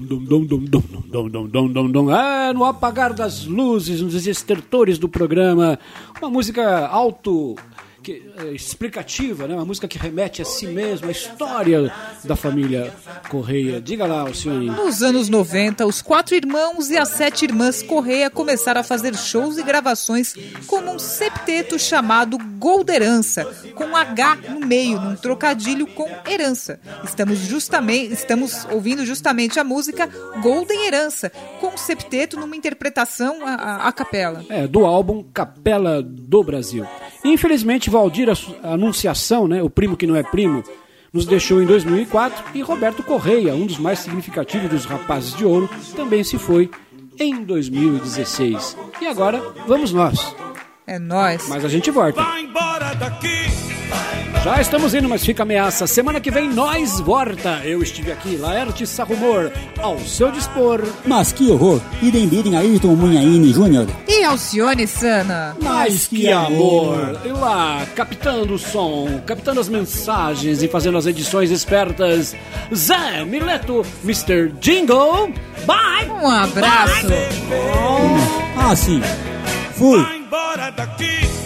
dum, 0.07 1.49
dum, 1.49 1.69
dum, 1.73 1.91
dum. 1.91 2.15
É, 2.15 2.53
no 2.53 2.65
apagar 2.65 3.13
das 3.13 3.45
luzes, 3.45 4.01
nos 4.01 4.27
estertores 4.27 4.99
do 4.99 5.09
programa, 5.09 5.79
uma 6.21 6.31
música 6.31 6.87
auto 6.87 7.57
que, 8.07 8.23
é, 8.39 8.53
explicativa, 8.53 9.49
né? 9.49 9.55
uma 9.57 9.65
música 9.65 9.89
que 9.89 9.99
remete 9.99 10.41
a 10.41 10.45
si 10.45 10.69
mesmo, 10.69 11.09
a 11.09 11.11
história 11.11 11.93
da 12.23 12.37
família 12.37 12.95
Correia. 13.29 13.81
Diga 13.81 14.07
lá, 14.07 14.21
Alcione. 14.21 14.67
Nos 14.67 15.03
anos 15.03 15.29
90, 15.29 15.85
os 15.85 16.01
quatro 16.01 16.37
irmãos 16.37 16.89
e 16.89 16.97
as 16.97 17.09
sete 17.09 17.47
irmãs 17.47 17.83
Correia 17.83 18.31
começaram 18.31 18.81
a 18.81 18.85
fazer 18.85 19.17
shows 19.17 19.59
e 19.59 19.63
gravações 19.65 20.35
como 20.69 20.93
um 20.93 21.01
septeto 21.01 21.81
chamado 21.81 22.39
Golderança, 22.59 23.45
com 23.75 23.97
H 23.97 24.37
no 24.51 24.61
meio, 24.61 25.01
num 25.01 25.17
trocadilho 25.17 25.89
com 25.89 26.09
herança. 26.29 26.79
Estamos 27.03 27.41
justamente, 27.41 28.13
estamos 28.13 28.67
ouvindo 28.71 29.05
justamente 29.05 29.59
a 29.59 29.65
música 29.65 30.09
Golden 30.41 30.87
Herança, 30.87 31.33
com 31.61 31.75
o 31.75 31.79
septeto 31.79 32.39
numa 32.39 32.55
interpretação 32.55 33.45
a, 33.45 33.55
a, 33.55 33.89
a 33.89 33.93
capela. 33.93 34.45
É, 34.49 34.69
do 34.69 34.87
álbum 34.87 35.25
Capela 35.25 36.01
do 36.01 36.45
Brasil. 36.45 36.87
Infelizmente, 37.25 37.91
Valdir 37.97 38.28
Anunciação, 38.62 39.49
né, 39.49 39.62
o 39.62 39.70
primo 39.70 39.97
que 39.97 40.07
não 40.07 40.14
é 40.14 40.22
primo, 40.22 40.62
nos 41.11 41.24
deixou 41.24 41.62
em 41.62 41.64
2004 41.64 42.44
e 42.55 42.61
Roberto 42.61 43.03
Correia, 43.03 43.55
um 43.55 43.64
dos 43.64 43.78
mais 43.78 44.01
significativos 44.01 44.68
dos 44.68 44.84
Rapazes 44.84 45.34
de 45.34 45.47
Ouro, 45.47 45.66
também 45.94 46.22
se 46.22 46.36
foi 46.36 46.70
em 47.18 47.42
2016. 47.42 48.76
E 49.01 49.07
agora, 49.07 49.42
vamos 49.66 49.94
nós. 49.94 50.36
É 50.87 51.01
nós. 51.01 51.49
Mas 51.49 51.64
a 51.64 51.68
gente 51.68 51.91
volta. 51.91 52.22
Já 54.45 54.61
estamos 54.61 54.95
indo, 54.95 55.09
mas 55.09 55.24
fica 55.24 55.43
ameaça. 55.43 55.84
Semana 55.89 56.20
que 56.20 56.30
vem 56.30 56.49
nós 56.49 57.01
volta. 57.01 57.61
Eu 57.64 57.82
estive 57.82 58.12
aqui, 58.12 58.37
Laerte 58.37 58.87
Sarrumor, 58.87 59.51
ao 59.80 59.99
seu 59.99 60.30
dispor. 60.30 60.80
Mas 61.05 61.32
que 61.32 61.51
horror! 61.51 61.80
Idem 62.01 62.28
bidem 62.28 62.57
Ayrton 62.57 62.95
Munhaine 62.95 63.53
Júnior. 63.53 63.89
E 64.07 64.22
Alcione 64.22 64.87
Sana. 64.87 65.57
Mas 65.61 66.07
que 66.07 66.30
amor! 66.30 67.20
E 67.24 67.28
lá, 67.30 67.84
captando 67.97 68.55
o 68.55 68.59
som, 68.59 69.20
captando 69.26 69.59
as 69.59 69.68
mensagens 69.68 70.62
e 70.62 70.68
fazendo 70.68 70.99
as 70.99 71.07
edições 71.07 71.51
espertas. 71.51 72.37
Zé 72.72 73.24
Mileto, 73.24 73.84
Mr. 74.05 74.53
Jingle. 74.61 75.34
Bye! 75.66 76.09
Um 76.09 76.30
abraço. 76.30 77.09
Ah, 78.57 78.76
sim. 78.76 79.03
Fui. 79.77 80.01
embora 80.16 80.70
daqui. 80.70 81.45